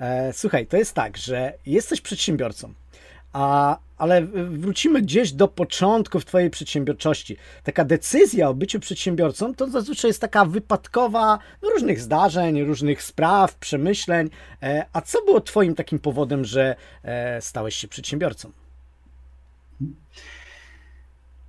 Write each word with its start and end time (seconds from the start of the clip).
E, 0.00 0.32
słuchaj, 0.32 0.66
to 0.66 0.76
jest 0.76 0.94
tak, 0.94 1.16
że 1.16 1.52
jesteś 1.66 2.00
przedsiębiorcą, 2.00 2.72
a, 3.32 3.76
ale 3.98 4.22
wrócimy 4.50 5.02
gdzieś 5.02 5.32
do 5.32 5.48
początków 5.48 6.24
Twojej 6.24 6.50
przedsiębiorczości. 6.50 7.36
Taka 7.64 7.84
decyzja 7.84 8.48
o 8.48 8.54
byciu 8.54 8.80
przedsiębiorcą 8.80 9.54
to 9.54 9.70
zazwyczaj 9.70 10.08
jest 10.08 10.20
taka 10.20 10.44
wypadkowa 10.44 11.38
no, 11.62 11.70
różnych 11.70 12.00
zdarzeń, 12.00 12.64
różnych 12.64 13.02
spraw, 13.02 13.54
przemyśleń. 13.54 14.30
E, 14.62 14.86
a 14.92 15.00
co 15.00 15.24
było 15.24 15.40
Twoim 15.40 15.74
takim 15.74 15.98
powodem, 15.98 16.44
że 16.44 16.76
e, 17.04 17.42
stałeś 17.42 17.74
się 17.74 17.88
przedsiębiorcą? 17.88 18.50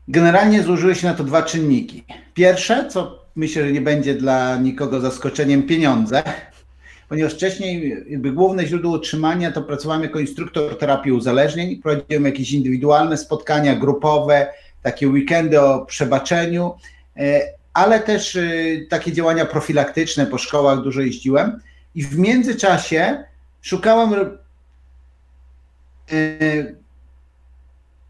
Generalnie 0.08 0.64
złożyły 0.64 0.96
się 0.96 1.08
na 1.08 1.14
to 1.14 1.24
dwa 1.24 1.44
czynniki. 1.44 2.04
Pierwsze, 2.34 2.88
co 2.90 3.26
myślę, 3.36 3.66
że 3.66 3.72
nie 3.72 3.82
będzie 3.82 4.16
dla 4.16 4.58
nikogo 4.58 5.00
zaskoczeniem, 5.00 5.64
pieniądze 5.64 6.24
ponieważ 7.10 7.34
wcześniej 7.34 7.98
jakby 8.10 8.32
główne 8.32 8.68
źródło 8.68 8.92
utrzymania 8.92 9.52
to 9.52 9.62
pracowałem 9.62 10.04
jako 10.04 10.20
instruktor 10.20 10.78
terapii 10.78 11.12
uzależnień, 11.12 11.82
prowadziłem 11.82 12.26
jakieś 12.26 12.52
indywidualne 12.52 13.18
spotkania 13.18 13.76
grupowe, 13.76 14.54
takie 14.82 15.08
weekendy 15.08 15.62
o 15.62 15.86
przebaczeniu, 15.86 16.74
e, 17.18 17.42
ale 17.74 18.00
też 18.00 18.36
e, 18.36 18.42
takie 18.90 19.12
działania 19.12 19.46
profilaktyczne 19.46 20.26
po 20.26 20.38
szkołach 20.38 20.82
dużo 20.82 21.02
jeździłem. 21.02 21.60
I 21.96 22.04
w 22.04 22.18
międzyczasie 22.18 23.24
szukałem 23.62 24.38
e, 26.12 26.20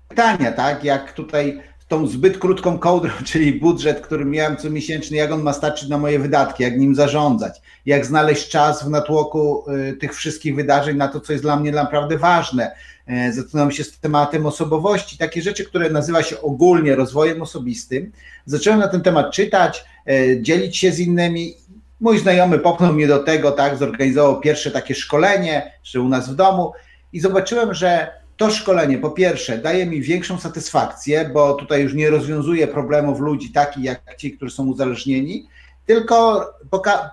pytania, 0.09 0.51
tak, 0.51 0.83
jak 0.83 1.13
tutaj 1.13 1.61
tą 1.89 2.07
zbyt 2.07 2.37
krótką 2.37 2.79
kołdrą, 2.79 3.11
czyli 3.31 3.53
budżet, 3.53 4.01
który 4.01 4.25
miałem 4.25 4.57
co 4.57 4.69
miesięczny, 4.69 5.17
jak 5.17 5.31
on 5.31 5.41
ma 5.41 5.53
starczyć 5.53 5.89
na 5.89 5.97
moje 5.97 6.19
wydatki, 6.19 6.63
jak 6.63 6.77
nim 6.77 6.95
zarządzać, 6.95 7.61
jak 7.85 8.05
znaleźć 8.05 8.49
czas 8.49 8.83
w 8.83 8.89
natłoku 8.89 9.65
y, 9.71 9.93
tych 9.93 10.15
wszystkich 10.15 10.55
wydarzeń 10.55 10.97
na 10.97 11.07
to, 11.07 11.19
co 11.19 11.33
jest 11.33 11.43
dla 11.43 11.59
mnie 11.59 11.71
naprawdę 11.71 12.17
ważne. 12.17 12.71
E, 13.09 13.33
zaczynam 13.33 13.71
się 13.71 13.83
z 13.83 13.99
tematem 13.99 14.45
osobowości, 14.45 15.17
takie 15.17 15.41
rzeczy, 15.41 15.65
które 15.65 15.89
nazywa 15.89 16.23
się 16.23 16.41
ogólnie 16.41 16.95
rozwojem 16.95 17.41
osobistym. 17.41 18.11
Zacząłem 18.45 18.79
na 18.79 18.87
ten 18.87 19.01
temat 19.01 19.31
czytać, 19.31 19.85
e, 20.07 20.41
dzielić 20.41 20.77
się 20.77 20.91
z 20.91 20.99
innymi. 20.99 21.53
Mój 21.99 22.19
znajomy 22.19 22.59
popchnął 22.59 22.93
mnie 22.93 23.07
do 23.07 23.19
tego, 23.19 23.51
tak, 23.51 23.77
zorganizował 23.77 24.39
pierwsze 24.39 24.71
takie 24.71 24.95
szkolenie, 24.95 25.71
że 25.83 26.01
u 26.01 26.09
nas 26.09 26.29
w 26.29 26.35
domu 26.35 26.71
i 27.13 27.19
zobaczyłem, 27.19 27.73
że 27.73 28.18
to 28.39 28.51
szkolenie 28.51 28.97
po 28.97 29.11
pierwsze 29.11 29.57
daje 29.57 29.85
mi 29.85 30.01
większą 30.01 30.39
satysfakcję, 30.39 31.29
bo 31.33 31.53
tutaj 31.53 31.83
już 31.83 31.93
nie 31.93 32.09
rozwiązuje 32.09 32.67
problemów 32.67 33.19
ludzi 33.19 33.51
takich 33.51 33.83
jak 33.83 34.15
ci, 34.17 34.31
którzy 34.31 34.55
są 34.55 34.67
uzależnieni, 34.67 35.47
tylko 35.85 36.47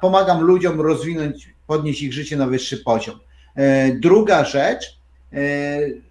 pomagam 0.00 0.40
ludziom 0.40 0.80
rozwinąć, 0.80 1.54
podnieść 1.66 2.02
ich 2.02 2.12
życie 2.12 2.36
na 2.36 2.46
wyższy 2.46 2.76
poziom. 2.76 3.18
E, 3.54 3.92
druga 3.94 4.44
rzecz, 4.44 4.98
e, 5.32 5.38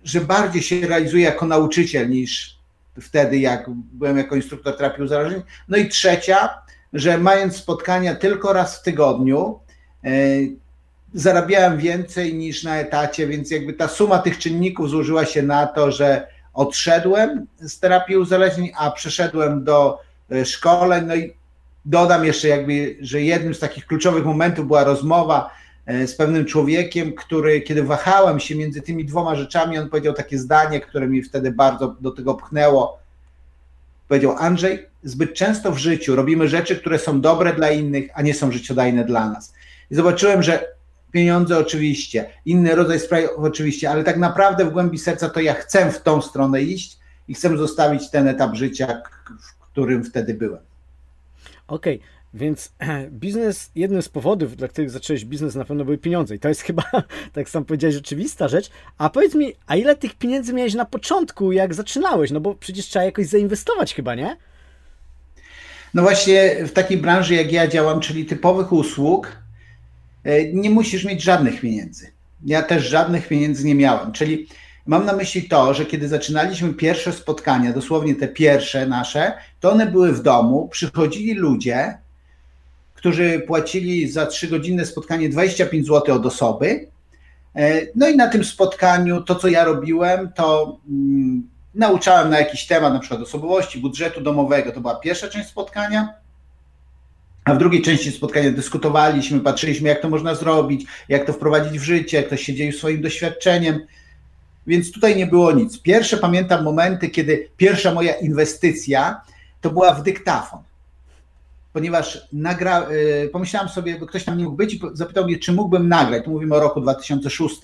że 0.04 0.22
bardziej 0.22 0.62
się 0.62 0.88
realizuję 0.88 1.24
jako 1.24 1.46
nauczyciel 1.46 2.10
niż 2.10 2.58
wtedy, 3.02 3.38
jak 3.38 3.66
byłem 3.70 4.18
jako 4.18 4.36
instruktor 4.36 4.78
terapii 4.78 5.04
uzależnień. 5.04 5.42
No 5.68 5.78
i 5.78 5.90
trzecia, 5.90 6.50
że 6.94 7.18
mając 7.18 7.56
spotkania 7.56 8.16
tylko 8.16 8.54
raz 8.54 8.80
w 8.80 8.84
tygodniu, 8.84 9.60
e, 10.04 10.10
zarabiałem 11.16 11.78
więcej 11.78 12.34
niż 12.34 12.64
na 12.64 12.78
etacie, 12.78 13.28
więc 13.28 13.52
jakby 13.52 13.74
ta 13.74 13.88
suma 13.88 14.20
tych 14.20 14.38
czynników 14.38 14.90
złożyła 14.90 15.26
się 15.26 15.42
na 15.42 15.68
to, 15.68 15.92
że 15.92 16.28
odszedłem 16.54 17.48
z 17.60 17.80
terapii 17.80 18.18
uzależnień, 18.18 18.72
a 18.78 18.92
przeszedłem 18.92 19.64
do 19.64 20.00
e, 20.32 20.46
szkoleń. 20.46 21.06
No 21.06 21.16
i 21.16 21.34
dodam 21.86 22.26
jeszcze 22.26 22.48
jakby, 22.48 22.98
że 23.02 23.22
jednym 23.22 23.56
z 23.56 23.60
takich 23.60 23.86
kluczowych 23.86 24.26
momentów 24.26 24.68
była 24.68 24.84
rozmowa 24.84 25.50
e, 25.86 26.08
z 26.08 26.16
pewnym 26.16 26.46
człowiekiem, 26.46 27.14
który, 27.14 27.62
kiedy 27.62 27.84
wahałem 27.84 28.40
się 28.40 28.56
między 28.56 28.82
tymi 28.82 29.06
dwoma 29.06 29.36
rzeczami, 29.36 29.78
on 29.78 29.90
powiedział 29.90 30.14
takie 30.14 30.38
zdanie, 30.38 30.82
które 30.82 31.08
mi 31.08 31.24
wtedy 31.24 31.52
bardzo 31.52 31.96
do 32.00 32.12
tego 32.12 32.34
pchnęło. 32.34 33.00
Powiedział: 34.08 34.36
Andrzej, 34.40 34.86
zbyt 35.04 35.34
często 35.34 35.72
w 35.72 35.78
życiu 35.78 36.16
robimy 36.16 36.48
rzeczy, 36.48 36.76
które 36.76 37.00
są 37.00 37.22
dobre 37.22 37.54
dla 37.54 37.72
innych, 37.72 38.10
a 38.14 38.22
nie 38.22 38.34
są 38.34 38.52
życiodajne 38.52 39.06
dla 39.06 39.30
nas. 39.30 39.54
I 39.92 39.96
zobaczyłem, 39.96 40.44
że 40.44 40.75
pieniądze 41.16 41.58
oczywiście, 41.58 42.30
inny 42.46 42.76
rodzaj 42.76 43.00
spraw 43.00 43.22
oczywiście, 43.38 43.90
ale 43.90 44.04
tak 44.04 44.18
naprawdę 44.18 44.66
w 44.66 44.70
głębi 44.70 44.98
serca 44.98 45.30
to 45.30 45.40
ja 45.40 45.54
chcę 45.54 45.92
w 45.92 46.02
tą 46.02 46.22
stronę 46.22 46.62
iść 46.62 46.98
i 47.28 47.34
chcę 47.34 47.58
zostawić 47.58 48.10
ten 48.10 48.28
etap 48.28 48.56
życia, 48.56 49.02
w 49.42 49.72
którym 49.72 50.04
wtedy 50.04 50.34
byłem. 50.34 50.60
Okej, 51.68 51.96
okay. 51.96 52.08
Więc 52.34 52.72
biznes, 53.24 53.72
jednym 53.76 54.02
z 54.02 54.10
powodów, 54.10 54.56
dla 54.56 54.68
których 54.68 54.90
zacząłeś 54.90 55.26
biznes, 55.26 55.56
na 55.56 55.66
pewno 55.66 55.86
były 55.86 55.98
pieniądze. 55.98 56.36
I 56.36 56.40
to 56.40 56.50
jest 56.50 56.62
chyba, 56.70 56.84
tak 57.34 57.50
sam 57.50 57.66
powiedziałeś, 57.66 57.96
rzeczywista 57.96 58.48
rzecz. 58.48 58.70
A 58.98 59.10
powiedz 59.10 59.36
mi, 59.36 59.54
a 59.68 59.76
ile 59.76 59.96
tych 59.96 60.16
pieniędzy 60.16 60.54
miałeś 60.54 60.74
na 60.74 60.86
początku, 60.86 61.52
jak 61.52 61.74
zaczynałeś? 61.74 62.32
No 62.32 62.40
bo 62.40 62.56
przecież 62.56 62.86
trzeba 62.86 63.06
jakoś 63.06 63.28
zainwestować 63.28 63.94
chyba, 63.94 64.16
nie? 64.16 64.38
No 65.94 66.02
właśnie 66.02 66.66
w 66.66 66.72
takiej 66.72 66.98
branży, 66.98 67.36
jak 67.36 67.52
ja 67.52 67.68
działam, 67.68 68.00
czyli 68.00 68.26
typowych 68.26 68.74
usług, 68.74 69.45
nie 70.54 70.70
musisz 70.70 71.06
mieć 71.06 71.24
żadnych 71.24 71.62
pieniędzy. 71.62 72.12
Ja 72.46 72.64
też 72.64 72.84
żadnych 72.84 73.28
pieniędzy 73.28 73.66
nie 73.66 73.76
miałem. 73.76 74.12
Czyli 74.12 74.48
mam 74.86 75.06
na 75.06 75.14
myśli 75.14 75.50
to, 75.50 75.74
że 75.74 75.86
kiedy 75.86 76.08
zaczynaliśmy 76.08 76.74
pierwsze 76.74 77.14
spotkania, 77.14 77.74
dosłownie 77.74 78.16
te 78.16 78.28
pierwsze 78.28 78.88
nasze, 78.88 79.34
to 79.60 79.72
one 79.72 79.86
były 79.86 80.14
w 80.14 80.22
domu, 80.22 80.68
przychodzili 80.68 81.34
ludzie, 81.34 81.98
którzy 82.94 83.44
płacili 83.48 84.12
za 84.12 84.26
trzygodzinne 84.26 84.86
spotkanie 84.86 85.30
25 85.30 85.88
zł 85.88 86.16
od 86.16 86.26
osoby. 86.26 86.88
E, 87.56 87.82
no 87.96 88.08
i 88.10 88.16
na 88.16 88.28
tym 88.28 88.44
spotkaniu 88.44 89.22
to, 89.22 89.36
co 89.36 89.48
ja 89.48 89.64
robiłem, 89.64 90.32
to 90.36 90.78
mm, 90.90 91.50
nauczałem 91.76 92.30
na 92.30 92.40
jakiś 92.40 92.68
temat, 92.68 92.94
na 92.94 93.00
przykład 93.00 93.22
osobowości, 93.22 93.80
budżetu 93.80 94.22
domowego. 94.22 94.72
To 94.72 94.82
była 94.82 94.96
pierwsza 94.96 95.28
część 95.28 95.50
spotkania. 95.50 96.25
A 97.46 97.54
w 97.54 97.58
drugiej 97.58 97.82
części 97.82 98.12
spotkania 98.12 98.52
dyskutowaliśmy, 98.52 99.40
patrzyliśmy, 99.40 99.90
jak 99.90 100.02
to 100.02 100.10
można 100.10 100.36
zrobić, 100.36 100.86
jak 101.10 101.26
to 101.26 101.34
wprowadzić 101.34 101.80
w 101.80 101.84
życie, 101.84 102.24
ktoś 102.24 102.42
się 102.42 102.54
dzielił 102.54 102.74
swoim 102.74 103.02
doświadczeniem. 103.02 103.80
Więc 104.68 104.92
tutaj 104.92 105.16
nie 105.16 105.28
było 105.28 105.52
nic. 105.52 105.82
Pierwsze 105.82 106.18
pamiętam 106.18 106.64
momenty, 106.64 107.10
kiedy 107.10 107.50
pierwsza 107.58 107.94
moja 107.94 108.14
inwestycja 108.14 109.22
to 109.62 109.70
była 109.70 109.94
w 109.94 110.04
dyktafon. 110.04 110.60
Ponieważ 111.74 112.28
nagra, 112.34 112.90
y, 112.90 113.30
pomyślałem 113.30 113.70
sobie, 113.70 114.00
bo 114.00 114.06
ktoś 114.06 114.24
tam 114.24 114.38
nie 114.38 114.44
mógł 114.44 114.56
być 114.56 114.74
i 114.74 114.80
zapytał 114.94 115.26
mnie, 115.26 115.40
czy 115.40 115.54
mógłbym 115.54 115.90
nagrać. 115.90 116.24
Tu 116.24 116.32
mówimy 116.32 116.56
o 116.56 116.60
roku 116.60 116.82
2006. 116.82 117.62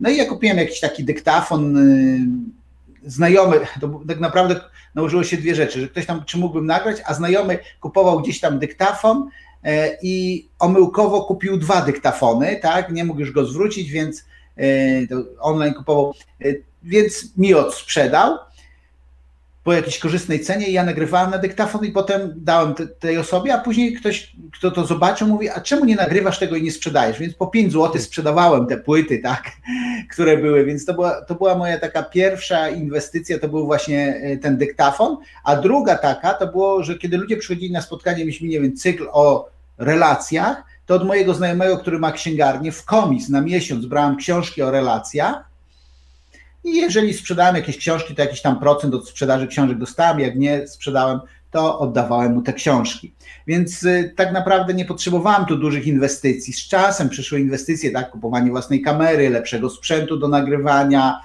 No 0.00 0.10
i 0.10 0.16
ja 0.16 0.24
kupiłem 0.24 0.58
jakiś 0.58 0.80
taki 0.80 1.04
dyktafon 1.04 1.76
y, 1.76 2.61
znajomy, 3.04 3.60
to 3.80 4.00
tak 4.08 4.20
naprawdę 4.20 4.60
nałożyło 4.94 5.24
się 5.24 5.36
dwie 5.36 5.54
rzeczy, 5.54 5.80
że 5.80 5.88
ktoś 5.88 6.06
tam, 6.06 6.24
czy 6.24 6.38
mógłbym 6.38 6.66
nagrać, 6.66 6.96
a 7.06 7.14
znajomy 7.14 7.58
kupował 7.80 8.20
gdzieś 8.20 8.40
tam 8.40 8.58
dyktafon 8.58 9.28
e, 9.64 9.98
i 10.02 10.48
omyłkowo 10.58 11.24
kupił 11.24 11.56
dwa 11.56 11.82
dyktafony, 11.82 12.56
tak, 12.56 12.92
nie 12.92 13.04
mógł 13.04 13.20
już 13.20 13.32
go 13.32 13.46
zwrócić, 13.46 13.90
więc 13.90 14.24
e, 14.58 14.62
online 15.40 15.74
kupował, 15.74 16.14
e, 16.44 16.48
więc 16.82 17.36
mi 17.36 17.54
odsprzedał 17.54 18.38
po 19.64 19.72
jakiejś 19.72 19.98
korzystnej 19.98 20.40
cenie 20.40 20.68
i 20.68 20.72
ja 20.72 20.84
nagrywałem 20.84 21.30
na 21.30 21.38
dyktafon 21.38 21.84
i 21.84 21.90
potem 21.90 22.32
dałem 22.36 22.74
te, 22.74 22.86
tej 22.86 23.18
osobie, 23.18 23.54
a 23.54 23.58
później 23.58 23.94
ktoś, 23.94 24.36
kto 24.52 24.70
to 24.70 24.86
zobaczył, 24.86 25.28
mówi, 25.28 25.48
a 25.48 25.60
czemu 25.60 25.84
nie 25.84 25.96
nagrywasz 25.96 26.38
tego 26.38 26.56
i 26.56 26.62
nie 26.62 26.72
sprzedajesz? 26.72 27.18
Więc 27.18 27.34
po 27.34 27.46
5 27.46 27.72
zł 27.72 28.00
sprzedawałem 28.00 28.66
te 28.66 28.76
płyty, 28.76 29.18
tak, 29.18 29.50
które 30.12 30.36
były, 30.36 30.64
więc 30.64 30.84
to 30.84 30.94
była, 30.94 31.24
to 31.24 31.34
była 31.34 31.54
moja 31.54 31.78
taka 31.78 32.02
pierwsza 32.02 32.68
inwestycja, 32.68 33.38
to 33.38 33.48
był 33.48 33.66
właśnie 33.66 34.20
e, 34.22 34.36
ten 34.36 34.56
dyktafon, 34.56 35.16
a 35.44 35.56
druga 35.56 35.96
taka 35.98 36.34
to 36.34 36.46
było, 36.46 36.82
że 36.82 36.98
kiedy 36.98 37.16
ludzie 37.16 37.36
przychodzili 37.36 37.72
na 37.72 37.82
spotkanie, 37.82 38.18
mieliśmy, 38.18 38.48
nie 38.48 38.60
wiem, 38.60 38.76
cykl 38.76 39.06
o 39.12 39.48
relacjach, 39.78 40.64
to 40.86 40.94
od 40.94 41.06
mojego 41.06 41.34
znajomego, 41.34 41.78
który 41.78 41.98
ma 41.98 42.12
księgarnię, 42.12 42.72
w 42.72 42.84
komis 42.84 43.28
na 43.28 43.40
miesiąc 43.40 43.86
brałem 43.86 44.16
książki 44.16 44.62
o 44.62 44.70
relacjach 44.70 45.51
i 46.64 46.76
jeżeli 46.76 47.14
sprzedałem 47.14 47.56
jakieś 47.56 47.76
książki, 47.76 48.14
to 48.14 48.22
jakiś 48.22 48.42
tam 48.42 48.60
procent 48.60 48.94
od 48.94 49.08
sprzedaży 49.08 49.46
książek 49.46 49.78
dostałem, 49.78 50.20
jak 50.20 50.36
nie 50.36 50.68
sprzedałem, 50.68 51.20
to 51.50 51.78
oddawałem 51.78 52.34
mu 52.34 52.42
te 52.42 52.52
książki. 52.52 53.14
Więc 53.46 53.82
y, 53.82 54.14
tak 54.16 54.32
naprawdę 54.32 54.74
nie 54.74 54.84
potrzebowałem 54.84 55.46
tu 55.46 55.56
dużych 55.56 55.86
inwestycji. 55.86 56.52
Z 56.52 56.68
czasem 56.68 57.08
przyszły 57.08 57.40
inwestycje, 57.40 57.90
tak, 57.90 58.10
kupowanie 58.10 58.50
własnej 58.50 58.82
kamery, 58.82 59.30
lepszego 59.30 59.70
sprzętu 59.70 60.16
do 60.16 60.28
nagrywania, 60.28 61.20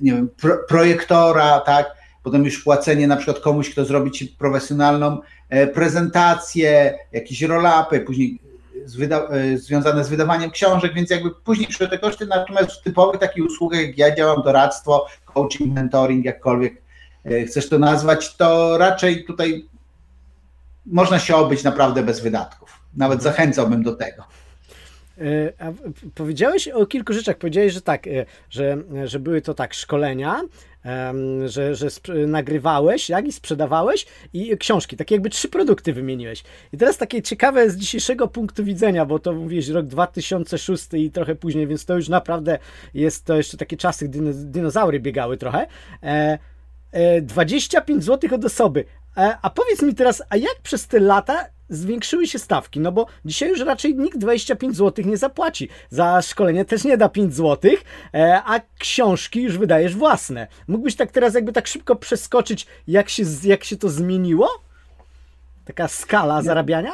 nie 0.00 0.12
wiem, 0.12 0.28
pro, 0.40 0.58
projektora, 0.68 1.60
tak, 1.60 1.86
potem 2.22 2.44
już 2.44 2.62
płacenie 2.62 3.06
na 3.06 3.16
przykład 3.16 3.40
komuś, 3.40 3.70
kto 3.70 3.84
zrobi 3.84 4.10
ci 4.10 4.28
profesjonalną 4.28 5.20
e, 5.48 5.66
prezentację, 5.66 6.98
jakieś 7.12 7.42
roll-upy, 7.42 8.00
później 8.00 8.38
z 8.84 8.96
wyda- 8.96 9.28
e, 9.30 9.58
związane 9.58 10.04
z 10.04 10.08
wydawaniem 10.08 10.50
książek, 10.50 10.94
więc 10.94 11.10
jakby 11.10 11.30
później 11.30 11.68
przyszły 11.68 11.88
te 11.88 11.98
koszty, 11.98 12.26
natomiast 12.26 12.72
w 12.72 12.82
typowych 12.82 13.20
takich 13.20 13.44
usługach, 13.44 13.80
jak 13.80 13.98
ja 13.98 14.16
działam, 14.16 14.42
doradztwo, 14.42 15.06
coaching, 15.24 15.74
mentoring, 15.74 16.24
jakkolwiek 16.24 16.82
e, 17.24 17.44
chcesz 17.44 17.68
to 17.68 17.78
nazwać, 17.78 18.36
to 18.36 18.78
raczej 18.78 19.24
tutaj 19.24 19.68
można 20.86 21.18
się 21.18 21.36
obyć 21.36 21.64
naprawdę 21.64 22.02
bez 22.02 22.20
wydatków. 22.20 22.80
Nawet 22.96 23.18
mhm. 23.18 23.34
zachęcałbym 23.34 23.82
do 23.82 23.92
tego. 23.92 24.24
A 25.58 25.72
powiedziałeś 26.14 26.68
o 26.68 26.86
kilku 26.86 27.12
rzeczach. 27.12 27.38
Powiedziałeś, 27.38 27.72
że 27.72 27.80
tak, 27.80 28.04
że, 28.50 28.76
że 29.04 29.18
były 29.18 29.42
to 29.42 29.54
tak 29.54 29.74
szkolenia, 29.74 30.40
że, 31.46 31.74
że 31.74 31.88
nagrywałeś, 32.26 33.08
jak 33.08 33.26
i 33.26 33.32
sprzedawałeś 33.32 34.06
i 34.32 34.58
książki, 34.58 34.96
takie 34.96 35.14
jakby 35.14 35.30
trzy 35.30 35.48
produkty 35.48 35.92
wymieniłeś. 35.92 36.44
I 36.72 36.76
teraz 36.76 36.98
takie 36.98 37.22
ciekawe 37.22 37.70
z 37.70 37.76
dzisiejszego 37.76 38.28
punktu 38.28 38.64
widzenia, 38.64 39.06
bo 39.06 39.18
to 39.18 39.32
mówiłeś 39.32 39.68
rok 39.68 39.86
2006 39.86 40.88
i 40.92 41.10
trochę 41.10 41.34
później, 41.34 41.66
więc 41.66 41.84
to 41.84 41.96
już 41.96 42.08
naprawdę 42.08 42.58
jest 42.94 43.24
to 43.24 43.36
jeszcze 43.36 43.56
takie 43.56 43.76
czasy, 43.76 44.08
gdy 44.08 44.34
dinozaury 44.34 45.00
biegały 45.00 45.36
trochę. 45.36 45.66
25 47.22 47.98
e, 47.98 48.02
zł 48.02 48.34
od 48.34 48.44
osoby. 48.44 48.84
E, 49.16 49.36
a 49.42 49.50
powiedz 49.50 49.82
mi 49.82 49.94
teraz, 49.94 50.22
a 50.28 50.36
jak 50.36 50.56
przez 50.62 50.86
te 50.86 51.00
lata 51.00 51.46
zwiększyły 51.72 52.26
się 52.26 52.38
stawki? 52.38 52.80
No 52.80 52.92
bo 52.92 53.06
dzisiaj 53.24 53.48
już 53.48 53.60
raczej 53.60 53.94
nikt 53.96 54.18
25 54.18 54.76
zł 54.76 55.04
nie 55.04 55.16
zapłaci. 55.16 55.68
Za 55.90 56.22
szkolenie 56.22 56.64
też 56.64 56.84
nie 56.84 56.96
da 56.96 57.08
5 57.08 57.34
zł, 57.34 57.70
e, 58.14 58.42
a 58.44 58.60
książki 58.78 59.42
już 59.42 59.58
wydajesz 59.58 59.96
własne. 59.96 60.46
Mógłbyś 60.68 60.96
tak 60.96 61.10
teraz 61.10 61.34
jakby 61.34 61.52
tak 61.52 61.66
szybko 61.66 61.96
przeskoczyć, 61.96 62.66
jak 62.88 63.08
się, 63.08 63.22
jak 63.44 63.64
się 63.64 63.76
to 63.76 63.88
zmieniło? 63.88 64.48
Taka 65.64 65.88
skala 65.88 66.42
zarabiania? 66.42 66.92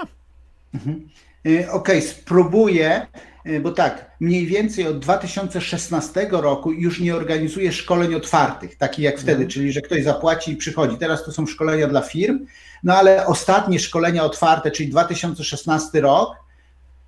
Mhm. 0.75 1.08
Okej, 1.48 1.68
okay, 1.70 2.02
spróbuję 2.02 3.06
E, 3.48 3.60
bo 3.60 3.70
tak, 3.70 4.10
mniej 4.20 4.46
więcej 4.46 4.86
od 4.86 4.98
2016 4.98 6.28
roku 6.30 6.72
już 6.72 7.00
nie 7.00 7.16
organizuję 7.16 7.72
szkoleń 7.72 8.14
otwartych, 8.14 8.76
takich 8.76 9.04
jak 9.04 9.16
wtedy, 9.16 9.32
mhm. 9.32 9.48
czyli 9.50 9.72
że 9.72 9.80
ktoś 9.80 10.04
zapłaci 10.04 10.52
i 10.52 10.56
przychodzi. 10.56 10.96
Teraz 10.96 11.24
to 11.24 11.32
są 11.32 11.46
szkolenia 11.46 11.88
dla 11.88 12.02
firm, 12.02 12.46
no 12.84 12.94
ale 12.94 13.26
ostatnie 13.26 13.78
szkolenia 13.78 14.24
otwarte, 14.24 14.70
czyli 14.70 14.88
2016 14.88 16.00
rok, 16.00 16.36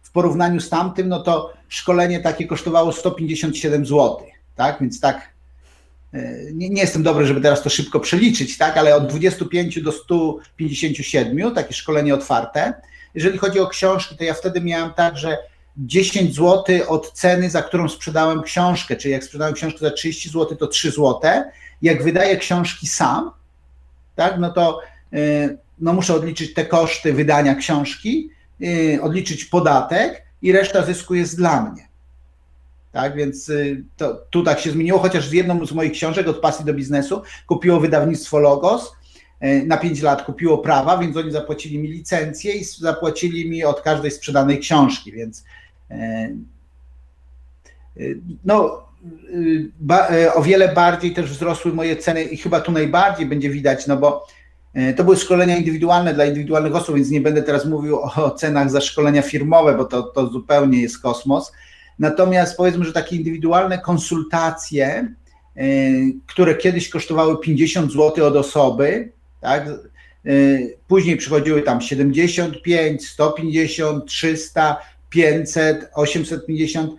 w 0.02 0.12
porównaniu 0.12 0.60
z 0.60 0.68
tamtym, 0.68 1.08
no 1.08 1.22
to 1.22 1.52
szkolenie 1.68 2.20
takie 2.20 2.46
kosztowało 2.46 2.92
157 2.92 3.86
zł, 3.86 4.16
tak? 4.56 4.76
Więc 4.80 5.00
tak, 5.00 5.30
e, 6.12 6.52
nie, 6.52 6.70
nie, 6.70 6.80
jestem 6.80 7.02
dobry, 7.02 7.26
żeby 7.26 7.40
teraz 7.40 7.62
to 7.62 7.70
szybko 7.70 8.00
przeliczyć, 8.00 8.58
tak? 8.58 8.76
Ale 8.76 8.96
od 8.96 9.06
25 9.06 9.82
do 9.82 9.92
157 9.92 11.54
takie 11.54 11.74
szkolenie 11.74 12.14
otwarte. 12.14 12.72
Jeżeli 13.14 13.38
chodzi 13.38 13.60
o 13.60 13.66
książki, 13.66 14.16
to 14.16 14.24
ja 14.24 14.34
wtedy 14.34 14.60
miałem 14.60 14.92
tak, 14.92 15.18
że 15.18 15.38
10 15.76 16.34
zł 16.34 16.64
od 16.88 17.12
ceny, 17.12 17.50
za 17.50 17.62
którą 17.62 17.88
sprzedałem 17.88 18.42
książkę, 18.42 18.96
czyli 18.96 19.12
jak 19.12 19.24
sprzedałem 19.24 19.54
książkę 19.54 19.78
za 19.78 19.90
30 19.90 20.28
zł, 20.28 20.56
to 20.56 20.66
3 20.66 20.90
zł. 20.90 21.20
Jak 21.82 22.02
wydaję 22.02 22.36
książki 22.36 22.86
sam, 22.86 23.30
tak, 24.16 24.38
no 24.38 24.50
to 24.50 24.80
y, 25.14 25.58
no 25.78 25.92
muszę 25.92 26.14
odliczyć 26.14 26.54
te 26.54 26.66
koszty 26.66 27.12
wydania 27.12 27.54
książki, 27.54 28.30
y, 28.62 28.98
odliczyć 29.02 29.44
podatek 29.44 30.22
i 30.42 30.52
reszta 30.52 30.82
zysku 30.82 31.14
jest 31.14 31.36
dla 31.36 31.62
mnie. 31.62 31.88
Tak, 32.92 33.16
więc 33.16 33.48
y, 33.48 33.84
to, 33.96 34.20
tu 34.30 34.42
tak 34.42 34.60
się 34.60 34.70
zmieniło, 34.70 34.98
chociaż 34.98 35.28
z 35.28 35.32
jedną 35.32 35.66
z 35.66 35.72
moich 35.72 35.92
książek 35.92 36.28
od 36.28 36.40
pasji 36.40 36.64
do 36.64 36.74
biznesu 36.74 37.22
kupiło 37.46 37.80
wydawnictwo 37.80 38.38
Logos, 38.38 38.92
na 39.66 39.76
5 39.76 40.02
lat 40.02 40.22
kupiło 40.22 40.58
prawa, 40.58 40.98
więc 40.98 41.16
oni 41.16 41.32
zapłacili 41.32 41.78
mi 41.78 41.88
licencję 41.88 42.52
i 42.52 42.64
zapłacili 42.64 43.50
mi 43.50 43.64
od 43.64 43.80
każdej 43.80 44.10
sprzedanej 44.10 44.58
książki, 44.58 45.12
więc 45.12 45.44
E, 45.90 45.96
e, 47.96 48.02
no, 48.44 48.82
e, 50.10 50.34
o 50.34 50.42
wiele 50.42 50.74
bardziej 50.74 51.14
też 51.14 51.30
wzrosły 51.30 51.72
moje 51.72 51.96
ceny 51.96 52.24
i 52.24 52.36
chyba 52.36 52.60
tu 52.60 52.72
najbardziej 52.72 53.26
będzie 53.26 53.50
widać, 53.50 53.86
no 53.86 53.96
bo 53.96 54.26
to 54.96 55.04
były 55.04 55.16
szkolenia 55.16 55.56
indywidualne 55.56 56.14
dla 56.14 56.24
indywidualnych 56.24 56.76
osób, 56.76 56.96
więc 56.96 57.10
nie 57.10 57.20
będę 57.20 57.42
teraz 57.42 57.66
mówił 57.66 58.00
o 58.02 58.30
cenach 58.30 58.70
za 58.70 58.80
szkolenia 58.80 59.22
firmowe, 59.22 59.74
bo 59.74 59.84
to, 59.84 60.02
to 60.02 60.26
zupełnie 60.26 60.80
jest 60.80 61.02
kosmos. 61.02 61.52
Natomiast 61.98 62.56
powiedzmy, 62.56 62.84
że 62.84 62.92
takie 62.92 63.16
indywidualne 63.16 63.78
konsultacje, 63.78 65.14
które 66.26 66.54
kiedyś 66.54 66.88
kosztowały 66.88 67.40
50 67.40 67.92
zł 67.92 68.26
od 68.26 68.36
osoby, 68.36 69.12
tak, 69.40 69.68
później 70.88 71.16
przychodziły 71.16 71.62
tam 71.62 71.80
75, 71.80 73.08
150, 73.08 74.06
300, 74.06 74.76
500, 75.10 75.90
850 75.94 76.92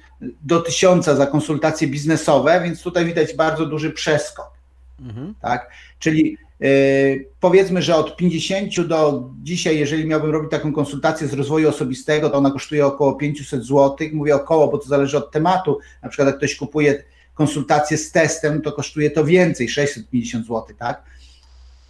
do 0.44 0.60
1000 0.60 1.06
za 1.06 1.28
konsultacje 1.28 1.88
biznesowe, 1.88 2.62
więc 2.64 2.82
tutaj 2.82 3.06
widać 3.06 3.36
bardzo 3.36 3.66
duży 3.66 3.92
przeskok. 3.92 4.52
Mhm. 5.00 5.36
Tak? 5.42 5.72
Czyli 6.00 6.38
yy, 6.60 7.26
powiedzmy, 7.40 7.82
że 7.82 7.96
od 7.96 8.18
50 8.18 8.82
do 8.88 9.30
dzisiaj, 9.44 9.80
jeżeli 9.80 10.06
miałbym 10.06 10.32
robić 10.32 10.52
taką 10.52 10.74
konsultację 10.74 11.28
z 11.28 11.34
rozwoju 11.34 11.70
osobistego, 11.70 12.30
to 12.30 12.38
ona 12.38 12.52
kosztuje 12.52 12.86
około 12.86 13.14
500 13.14 13.64
zł. 13.66 13.98
Mówię 14.14 14.36
około, 14.36 14.68
bo 14.68 14.78
to 14.78 14.88
zależy 14.88 15.18
od 15.18 15.32
tematu. 15.32 15.80
Na 16.04 16.10
przykład, 16.10 16.28
jak 16.28 16.38
ktoś 16.38 16.56
kupuje 16.56 17.04
konsultację 17.34 17.98
z 17.98 18.12
testem, 18.12 18.62
to 18.62 18.72
kosztuje 18.72 19.12
to 19.12 19.26
więcej 19.26 19.70
650 19.70 20.46
zł, 20.46 20.66
tak? 20.80 21.04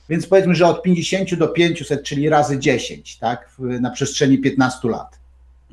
Więc 0.09 0.27
powiedzmy, 0.27 0.55
że 0.55 0.67
od 0.67 0.81
50 0.81 1.35
do 1.35 1.47
500, 1.47 2.03
czyli 2.03 2.29
razy 2.29 2.59
10, 2.59 3.17
tak? 3.17 3.49
Na 3.59 3.89
przestrzeni 3.89 4.37
15 4.37 4.87
lat. 4.89 5.21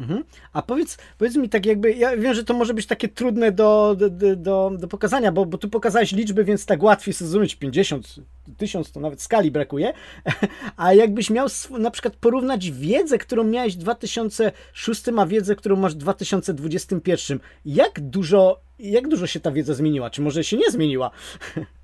Mhm. 0.00 0.25
A 0.52 0.62
powiedz, 0.62 0.98
powiedz 1.19 1.36
mi 1.36 1.48
tak 1.48 1.66
jakby, 1.66 1.92
ja 1.92 2.16
wiem, 2.16 2.34
że 2.34 2.44
to 2.44 2.54
może 2.54 2.75
być 2.75 2.86
takie 2.86 3.08
trudne 3.08 3.52
do, 3.52 3.96
do, 3.98 4.36
do, 4.36 4.70
do 4.78 4.88
pokazania, 4.88 5.32
bo, 5.32 5.46
bo 5.46 5.58
tu 5.58 5.69
pokazałeś 5.69 6.12
liczby, 6.12 6.44
więc 6.44 6.66
tak 6.66 6.82
łatwiej 6.82 7.14
zrozumieć 7.14 7.56
50, 7.56 8.14
1000 8.56 8.92
to 8.92 9.00
nawet 9.00 9.22
skali 9.22 9.50
brakuje, 9.50 9.92
a 10.76 10.94
jakbyś 10.94 11.31
miał 11.31 11.46
na 11.78 11.90
przykład 11.90 12.16
porównać 12.16 12.70
wiedzę, 12.70 13.19
którą 13.19 13.44
miałeś 13.44 13.74
w 13.76 13.78
2006, 13.78 15.02
a 15.19 15.26
wiedzę, 15.26 15.56
którą 15.56 15.76
masz 15.76 15.94
w 15.94 15.98
2021, 15.98 17.40
jak 17.64 18.00
dużo, 18.00 18.60
jak 18.78 19.08
dużo 19.08 19.26
się 19.26 19.40
ta 19.40 19.50
wiedza 19.50 19.74
zmieniła? 19.74 20.10
Czy 20.10 20.22
może 20.22 20.44
się 20.44 20.56
nie 20.56 20.70
zmieniła? 20.70 21.10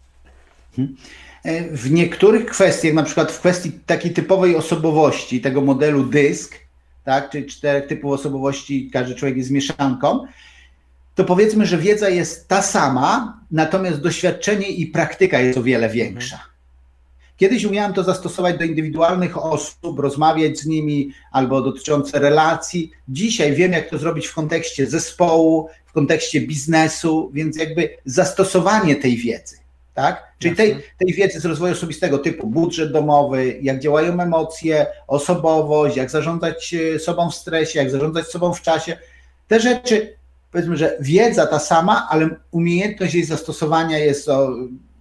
Hmm. 0.76 0.96
E, 1.44 1.76
w 1.76 1.90
niektórych 1.90 2.46
kwestiach, 2.46 2.94
na 2.94 3.02
przykład 3.02 3.32
w 3.32 3.38
kwestii 3.38 3.72
takiej 3.72 4.12
typowej 4.12 4.56
osobowości, 4.56 5.40
tego 5.40 5.60
modelu 5.60 6.04
dysk, 6.04 6.54
tak, 7.04 7.30
czyli 7.30 7.46
czterech 7.46 7.86
typów 7.86 8.12
osobowości, 8.12 8.90
każdy 8.92 9.14
człowiek 9.14 9.36
jest 9.36 9.50
mieszanką, 9.50 10.26
to 11.14 11.24
powiedzmy, 11.24 11.66
że 11.66 11.78
wiedza 11.78 12.08
jest 12.08 12.48
ta 12.48 12.62
sama, 12.62 13.40
natomiast 13.50 14.00
doświadczenie 14.00 14.68
i 14.68 14.86
praktyka 14.86 15.40
jest 15.40 15.58
o 15.58 15.62
wiele 15.62 15.88
większa. 15.88 16.40
Kiedyś 17.36 17.64
umiałem 17.64 17.92
to 17.92 18.04
zastosować 18.04 18.58
do 18.58 18.64
indywidualnych 18.64 19.38
osób, 19.38 19.98
rozmawiać 19.98 20.58
z 20.58 20.66
nimi 20.66 21.12
albo 21.32 21.62
dotyczące 21.62 22.18
relacji. 22.18 22.90
Dzisiaj 23.08 23.54
wiem, 23.54 23.72
jak 23.72 23.90
to 23.90 23.98
zrobić 23.98 24.26
w 24.26 24.34
kontekście 24.34 24.86
zespołu, 24.86 25.68
w 25.86 25.92
kontekście 25.92 26.40
biznesu, 26.40 27.30
więc 27.34 27.56
jakby 27.56 27.96
zastosowanie 28.04 28.96
tej 28.96 29.16
wiedzy 29.16 29.63
tak? 29.94 30.34
Czyli 30.38 30.56
tej, 30.56 30.76
tej 30.98 31.14
wiedzy 31.14 31.40
z 31.40 31.44
rozwoju 31.44 31.72
osobistego 31.72 32.18
typu 32.18 32.46
budżet 32.46 32.92
domowy, 32.92 33.58
jak 33.62 33.80
działają 33.80 34.20
emocje, 34.20 34.86
osobowość, 35.06 35.96
jak 35.96 36.10
zarządzać 36.10 36.74
e, 36.74 36.98
sobą 36.98 37.30
w 37.30 37.34
stresie, 37.34 37.78
jak 37.78 37.90
zarządzać 37.90 38.26
sobą 38.26 38.54
w 38.54 38.62
czasie. 38.62 38.96
Te 39.48 39.60
rzeczy, 39.60 40.16
powiedzmy, 40.52 40.76
że 40.76 40.96
wiedza 41.00 41.46
ta 41.46 41.58
sama, 41.58 42.06
ale 42.10 42.28
umiejętność 42.50 43.14
jej 43.14 43.24
zastosowania 43.24 43.98
jest 43.98 44.28
o, 44.28 44.56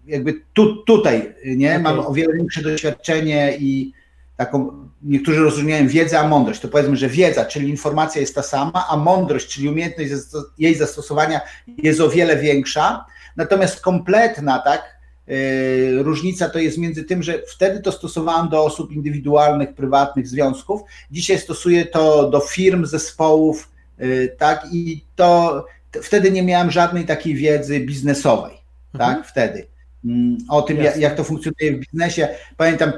jakby 0.05 0.41
tu, 0.53 0.75
tutaj, 0.75 1.35
nie? 1.45 1.69
Okay. 1.69 1.83
Mam 1.83 1.99
o 1.99 2.13
wiele 2.13 2.33
większe 2.33 2.61
doświadczenie 2.61 3.57
i 3.59 3.93
taką, 4.37 4.87
niektórzy 5.01 5.39
rozumieją 5.39 5.87
wiedzę, 5.87 6.19
a 6.19 6.27
mądrość. 6.27 6.59
To 6.59 6.67
powiedzmy, 6.67 6.97
że 6.97 7.09
wiedza, 7.09 7.45
czyli 7.45 7.69
informacja 7.69 8.21
jest 8.21 8.35
ta 8.35 8.43
sama, 8.43 8.87
a 8.89 8.97
mądrość, 8.97 9.47
czyli 9.47 9.69
umiejętność 9.69 10.11
jej 10.57 10.75
zastosowania 10.75 11.41
jest 11.67 12.01
o 12.01 12.09
wiele 12.09 12.37
większa. 12.37 13.05
Natomiast 13.35 13.81
kompletna, 13.81 14.59
tak, 14.59 14.97
yy, 15.27 16.03
różnica 16.03 16.49
to 16.49 16.59
jest 16.59 16.77
między 16.77 17.03
tym, 17.03 17.23
że 17.23 17.41
wtedy 17.47 17.79
to 17.79 17.91
stosowałem 17.91 18.49
do 18.49 18.65
osób 18.65 18.91
indywidualnych, 18.91 19.73
prywatnych, 19.73 20.27
związków. 20.27 20.81
Dzisiaj 21.11 21.39
stosuję 21.39 21.85
to 21.85 22.29
do 22.29 22.39
firm, 22.39 22.85
zespołów, 22.85 23.71
yy, 23.99 24.35
tak, 24.37 24.67
i 24.71 25.05
to 25.15 25.65
wtedy 26.01 26.31
nie 26.31 26.43
miałem 26.43 26.71
żadnej 26.71 27.05
takiej 27.05 27.35
wiedzy 27.35 27.79
biznesowej, 27.79 28.57
mhm. 28.93 29.15
tak, 29.15 29.27
wtedy. 29.27 29.67
Mm, 30.05 30.37
o 30.49 30.61
tym, 30.61 30.77
jak, 30.77 30.97
jak 30.97 31.15
to 31.15 31.23
funkcjonuje 31.23 31.77
w 31.77 31.79
biznesie. 31.79 32.27
Pamiętam 32.57 32.91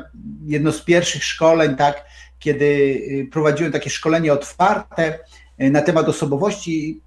jedno 0.46 0.72
z 0.72 0.82
pierwszych 0.82 1.24
szkoleń, 1.24 1.76
tak, 1.76 2.06
kiedy 2.40 2.66
y, 2.66 3.28
prowadziłem 3.32 3.72
takie 3.72 3.90
szkolenie 3.90 4.34
otwarte 4.34 5.20
y, 5.62 5.72
na 5.72 5.82
temat 5.82 6.10
osobowości. 6.10 7.02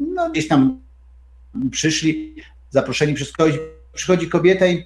No, 0.00 0.30
gdzieś 0.30 0.48
tam 0.48 0.80
przyszli, 1.70 2.34
zaproszeni 2.70 3.14
przez 3.14 3.32
kogoś, 3.32 3.54
przychodzi 3.92 4.28
kobieta 4.28 4.66
i 4.66 4.84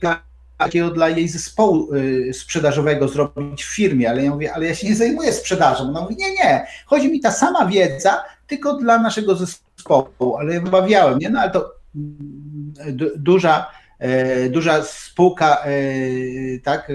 takiego 0.58 0.90
dla 0.90 1.08
jej 1.08 1.28
zespołu 1.28 1.94
y, 1.94 2.32
sprzedażowego 2.34 3.08
zrobić 3.08 3.64
w 3.64 3.74
firmie, 3.74 4.10
ale 4.10 4.24
ja 4.24 4.30
mówię, 4.30 4.52
ale 4.54 4.66
ja 4.66 4.74
się 4.74 4.88
nie 4.88 4.96
zajmuję 4.96 5.32
sprzedażą. 5.32 5.84
Ona 5.84 6.00
mówi, 6.00 6.16
nie, 6.16 6.32
nie, 6.32 6.66
chodzi 6.86 7.12
mi 7.12 7.20
ta 7.20 7.30
sama 7.30 7.66
wiedza, 7.66 8.24
tylko 8.46 8.74
dla 8.74 8.98
naszego 8.98 9.34
zespołu, 9.34 10.36
ale 10.38 10.54
ja 10.54 10.60
wybawiałem, 10.60 11.18
nie, 11.18 11.30
no 11.30 11.40
ale 11.40 11.50
to 11.50 11.74
mm, 11.94 12.74
duża, 13.16 13.70
e, 13.98 14.48
duża 14.48 14.82
spółka, 14.82 15.64
e, 15.64 15.70
tak, 16.58 16.92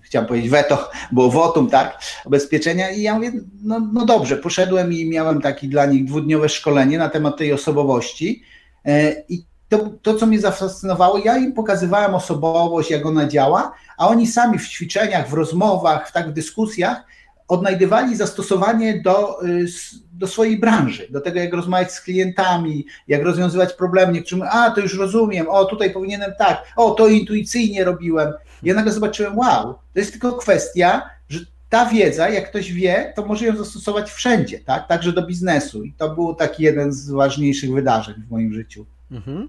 chciałem 0.00 0.28
powiedzieć 0.28 0.50
weto, 0.50 0.90
było 1.12 1.30
wotum, 1.30 1.70
tak, 1.70 1.98
ubezpieczenia. 2.24 2.90
I 2.90 3.02
ja 3.02 3.14
mówię, 3.14 3.32
no, 3.62 3.80
no 3.92 4.06
dobrze, 4.06 4.36
poszedłem 4.36 4.92
i 4.92 5.08
miałem 5.08 5.40
taki 5.40 5.68
dla 5.68 5.86
nich 5.86 6.04
dwudniowe 6.04 6.48
szkolenie 6.48 6.98
na 6.98 7.08
temat 7.08 7.36
tej 7.36 7.52
osobowości. 7.52 8.42
E, 8.84 9.12
i 9.28 9.44
to, 9.68 9.90
to, 10.02 10.14
co 10.14 10.26
mnie 10.26 10.40
zafascynowało, 10.40 11.18
ja 11.18 11.36
im 11.36 11.52
pokazywałem 11.52 12.14
osobowość, 12.14 12.90
jak 12.90 13.06
ona 13.06 13.28
działa, 13.28 13.72
a 13.98 14.08
oni 14.08 14.26
sami 14.26 14.58
w 14.58 14.68
ćwiczeniach, 14.68 15.28
w 15.28 15.32
rozmowach, 15.32 16.08
w 16.08 16.12
tak 16.12 16.30
w 16.30 16.32
dyskusjach 16.32 17.06
odnajdywali 17.48 18.16
zastosowanie 18.16 19.00
do, 19.00 19.44
y, 19.44 19.66
do 20.12 20.26
swojej 20.26 20.58
branży, 20.58 21.06
do 21.10 21.20
tego, 21.20 21.40
jak 21.40 21.52
rozmawiać 21.52 21.92
z 21.92 22.00
klientami, 22.00 22.86
jak 23.08 23.22
rozwiązywać 23.22 23.72
problemy. 23.72 24.12
Niektórzy 24.12 24.36
mówią, 24.36 24.50
a 24.50 24.70
to 24.70 24.80
już 24.80 24.98
rozumiem, 24.98 25.48
o 25.48 25.64
tutaj 25.64 25.90
powinienem 25.92 26.32
tak, 26.38 26.64
o 26.76 26.90
to 26.90 27.08
intuicyjnie 27.08 27.84
robiłem. 27.84 28.32
Ja 28.62 28.74
nagle 28.74 28.92
zobaczyłem, 28.92 29.38
wow, 29.38 29.74
to 29.92 30.00
jest 30.00 30.12
tylko 30.12 30.32
kwestia, 30.32 31.10
że 31.28 31.40
ta 31.68 31.86
wiedza, 31.86 32.28
jak 32.28 32.50
ktoś 32.50 32.72
wie, 32.72 33.12
to 33.16 33.26
może 33.26 33.46
ją 33.46 33.56
zastosować 33.56 34.10
wszędzie, 34.10 34.60
tak? 34.60 34.88
także 34.88 35.12
do 35.12 35.26
biznesu. 35.26 35.84
I 35.84 35.92
to 35.92 36.14
był 36.14 36.34
taki 36.34 36.62
jeden 36.62 36.92
z 36.92 37.10
ważniejszych 37.10 37.72
wydarzeń 37.72 38.14
w 38.28 38.30
moim 38.30 38.54
życiu. 38.54 38.86
Mhm. 39.10 39.48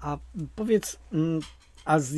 A 0.00 0.18
powiedz, 0.56 0.96
mm, 1.12 1.40
a 1.84 1.98
z, 1.98 2.14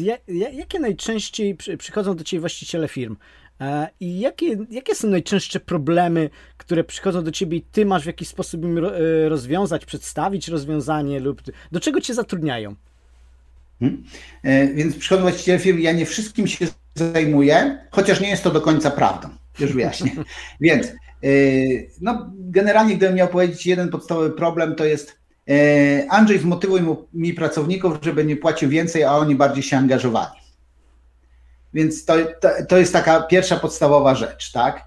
jakie 0.53 0.81
najczęściej 0.81 1.57
przychodzą 1.79 2.17
do 2.17 2.25
Ciebie 2.25 2.41
właściciele 2.41 2.89
firm? 2.89 3.17
E, 3.61 3.89
I 4.01 4.21
jakie, 4.21 4.57
jakie 4.71 4.95
są 4.95 5.09
najczęstsze 5.09 5.61
problemy, 5.61 6.31
które 6.57 6.85
przychodzą 6.85 7.25
do 7.25 7.33
ciebie 7.33 7.57
i 7.57 7.63
ty 7.63 7.87
masz 7.87 8.03
w 8.03 8.07
jakiś 8.07 8.29
sposób 8.29 8.63
im 8.63 8.79
e, 8.79 9.29
rozwiązać, 9.29 9.87
przedstawić 9.87 10.49
rozwiązanie 10.49 11.21
lub 11.21 11.43
do 11.73 11.81
czego 11.81 12.01
cię 12.01 12.15
zatrudniają? 12.15 12.75
Hmm. 13.81 14.05
E, 14.43 14.67
więc 14.67 14.97
przychodzą 14.97 15.23
właściciele 15.23 15.59
firm, 15.59 15.79
ja 15.79 15.93
nie 15.93 16.07
wszystkim 16.07 16.47
się 16.47 16.67
zajmuję, 16.95 17.79
chociaż 17.91 18.21
nie 18.21 18.29
jest 18.29 18.43
to 18.43 18.51
do 18.51 18.61
końca 18.61 18.91
prawdą, 18.91 19.29
już 19.61 19.73
wyjaśnię. 19.73 20.13
Więc 20.61 20.93
no, 22.01 22.31
generalnie 22.35 22.97
gdybym 22.97 23.17
miał 23.17 23.29
powiedzieć 23.29 23.67
jeden 23.67 23.89
podstawowy 23.89 24.31
problem, 24.31 24.75
to 24.75 24.85
jest 24.85 25.19
Andrzej 26.09 26.39
zmotywuj 26.39 26.81
mi 27.15 27.35
pracowników, 27.35 27.99
żeby 28.03 28.25
nie 28.25 28.37
płacił 28.37 28.69
więcej, 28.69 29.05
a 29.05 29.13
oni 29.13 29.35
bardziej 29.35 29.63
się 29.63 29.77
angażowali. 29.77 30.46
Więc 31.77 32.05
to, 32.05 32.15
to, 32.41 32.49
to 32.69 32.79
jest 32.79 32.93
taka 32.93 33.23
pierwsza 33.23 33.57
podstawowa 33.57 34.15
rzecz, 34.15 34.53
tak? 34.53 34.85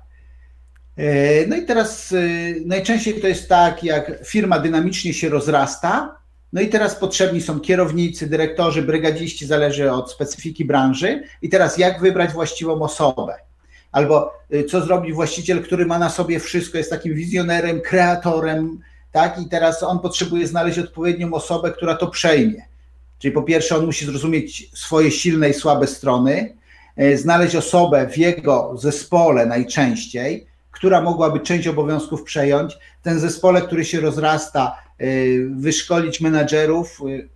E, 0.98 1.48
no 1.48 1.56
i 1.56 1.66
teraz 1.66 2.12
e, 2.12 2.18
najczęściej 2.66 3.22
to 3.22 3.28
jest 3.28 3.50
tak, 3.50 3.84
jak 3.84 4.12
firma 4.26 4.60
dynamicznie 4.60 5.14
się 5.14 5.30
rozrasta, 5.30 6.16
no 6.54 6.62
i 6.62 6.68
teraz 6.68 6.96
potrzebni 6.96 7.42
są 7.42 7.60
kierownicy, 7.60 8.28
dyrektorzy, 8.30 8.82
brygadziści, 8.82 9.46
zależy 9.46 9.92
od 9.92 10.12
specyfiki 10.12 10.66
branży. 10.66 11.24
I 11.42 11.50
teraz 11.50 11.78
jak 11.78 12.02
wybrać 12.02 12.32
właściwą 12.32 12.82
osobę? 12.82 13.36
Albo 13.92 14.34
e, 14.52 14.64
co 14.64 14.82
zrobić 14.82 15.14
właściciel, 15.14 15.64
który 15.64 15.86
ma 15.86 16.00
na 16.00 16.10
sobie 16.10 16.40
wszystko, 16.40 16.78
jest 16.78 16.90
takim 16.90 17.16
wizjonerem, 17.16 17.82
kreatorem, 17.82 18.80
tak? 19.12 19.42
I 19.42 19.50
teraz 19.50 19.84
on 19.84 20.00
potrzebuje 20.00 20.48
znaleźć 20.48 20.80
odpowiednią 20.80 21.34
osobę, 21.34 21.72
która 21.72 21.96
to 21.96 22.08
przejmie. 22.08 22.66
Czyli 23.20 23.32
po 23.32 23.44
pierwsze, 23.44 23.78
on 23.78 23.86
musi 23.86 24.06
zrozumieć 24.06 24.70
swoje 24.74 25.12
silne 25.12 25.50
i 25.50 25.54
słabe 25.54 25.88
strony, 25.88 26.59
znaleźć 27.16 27.56
osobę 27.56 28.08
w 28.08 28.18
jego 28.18 28.78
zespole 28.78 29.46
najczęściej, 29.46 30.48
która 30.72 31.02
mogłaby 31.02 31.40
część 31.40 31.68
obowiązków 31.68 32.24
przejąć. 32.24 32.78
Ten 33.04 33.20
zespole, 33.20 33.62
który 33.62 33.86
się 33.86 34.00
rozrasta, 34.02 34.78
e, 34.98 35.06
wyszkolić 35.50 36.22
menadżerów. 36.22 37.02
E, 37.02 37.28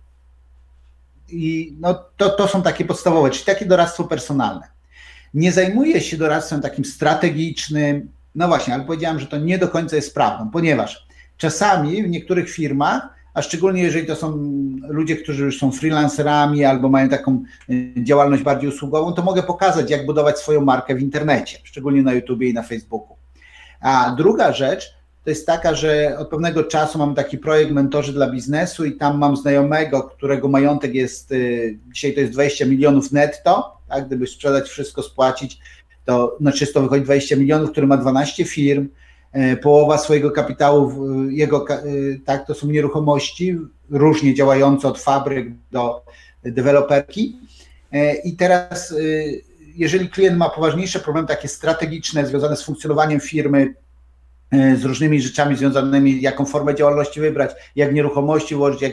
I 1.28 1.76
no, 1.80 2.04
to, 2.16 2.30
to 2.30 2.48
są 2.48 2.62
takie 2.62 2.84
podstawowe, 2.84 3.30
czyli 3.30 3.44
takie 3.44 3.66
doradztwo 3.66 4.04
personalne. 4.04 4.68
Nie 5.34 5.52
zajmuję 5.52 6.00
się 6.00 6.16
doradztwem 6.16 6.60
takim 6.60 6.84
strategicznym. 6.84 8.08
No 8.34 8.48
właśnie, 8.48 8.74
ale 8.74 8.84
powiedziałem, 8.84 9.20
że 9.20 9.26
to 9.26 9.38
nie 9.38 9.58
do 9.58 9.68
końca 9.68 9.96
jest 9.96 10.14
prawdą, 10.14 10.50
ponieważ 10.50 11.06
czasami 11.36 12.02
w 12.02 12.10
niektórych 12.10 12.50
firmach 12.50 13.13
a 13.34 13.42
szczególnie 13.42 13.82
jeżeli 13.82 14.06
to 14.06 14.16
są 14.16 14.38
ludzie, 14.88 15.16
którzy 15.16 15.44
już 15.44 15.58
są 15.58 15.72
freelancerami 15.72 16.64
albo 16.64 16.88
mają 16.88 17.08
taką 17.08 17.42
y, 17.70 17.92
działalność 17.96 18.42
bardziej 18.42 18.68
usługową, 18.68 19.12
to 19.12 19.22
mogę 19.22 19.42
pokazać, 19.42 19.90
jak 19.90 20.06
budować 20.06 20.38
swoją 20.38 20.60
markę 20.60 20.94
w 20.94 21.00
internecie, 21.00 21.58
szczególnie 21.62 22.02
na 22.02 22.12
YouTubie 22.12 22.48
i 22.48 22.54
na 22.54 22.62
Facebooku. 22.62 23.16
A 23.80 24.14
druga 24.18 24.52
rzecz 24.52 24.94
to 25.24 25.30
jest 25.30 25.46
taka, 25.46 25.74
że 25.74 26.18
od 26.18 26.28
pewnego 26.28 26.64
czasu 26.64 26.98
mam 26.98 27.14
taki 27.14 27.38
projekt 27.38 27.72
Mentorzy 27.72 28.12
dla 28.12 28.30
biznesu 28.30 28.84
i 28.84 28.96
tam 28.96 29.18
mam 29.18 29.36
znajomego, 29.36 30.02
którego 30.02 30.48
majątek 30.48 30.94
jest, 30.94 31.32
y, 31.32 31.78
dzisiaj 31.94 32.14
to 32.14 32.20
jest 32.20 32.32
20 32.32 32.66
milionów 32.66 33.12
netto, 33.12 33.78
tak, 33.88 34.06
gdyby 34.06 34.26
sprzedać 34.26 34.68
wszystko, 34.68 35.02
spłacić, 35.02 35.58
to 36.04 36.36
na 36.40 36.52
czysto 36.52 36.82
wychodzi 36.82 37.02
20 37.02 37.36
milionów, 37.36 37.70
który 37.70 37.86
ma 37.86 37.96
12 37.96 38.44
firm, 38.44 38.88
E, 38.88 39.03
połowa 39.62 39.98
swojego 39.98 40.30
kapitału, 40.30 40.92
jego, 41.30 41.68
e, 41.68 41.82
tak, 42.24 42.46
to 42.46 42.54
są 42.54 42.66
nieruchomości, 42.66 43.58
różnie 43.90 44.34
działające 44.34 44.88
od 44.88 45.00
fabryk 45.00 45.48
do 45.72 46.04
deweloperki. 46.42 47.36
E, 47.92 48.14
I 48.14 48.36
teraz, 48.36 48.94
jeżeli 49.76 50.08
klient 50.08 50.36
ma 50.36 50.50
poważniejsze 50.50 51.00
problemy, 51.00 51.28
takie 51.28 51.48
strategiczne, 51.48 52.26
związane 52.26 52.56
z 52.56 52.62
funkcjonowaniem 52.62 53.20
firmy, 53.20 53.74
z 54.52 54.84
różnymi 54.84 55.20
rzeczami 55.20 55.56
związanymi, 55.56 56.22
jaką 56.22 56.46
formę 56.46 56.74
działalności 56.74 57.20
wybrać, 57.20 57.50
jak 57.76 57.94
nieruchomości 57.94 58.54
ułożyć, 58.54 58.82
jak, 58.82 58.92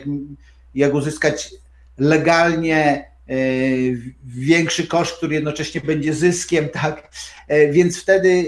jak 0.74 0.94
uzyskać 0.94 1.54
legalnie 1.98 3.10
większy 4.24 4.86
koszt, 4.86 5.16
który 5.16 5.34
jednocześnie 5.34 5.80
będzie 5.80 6.14
zyskiem, 6.14 6.68
tak? 6.68 7.10
Więc 7.72 8.02
wtedy 8.02 8.44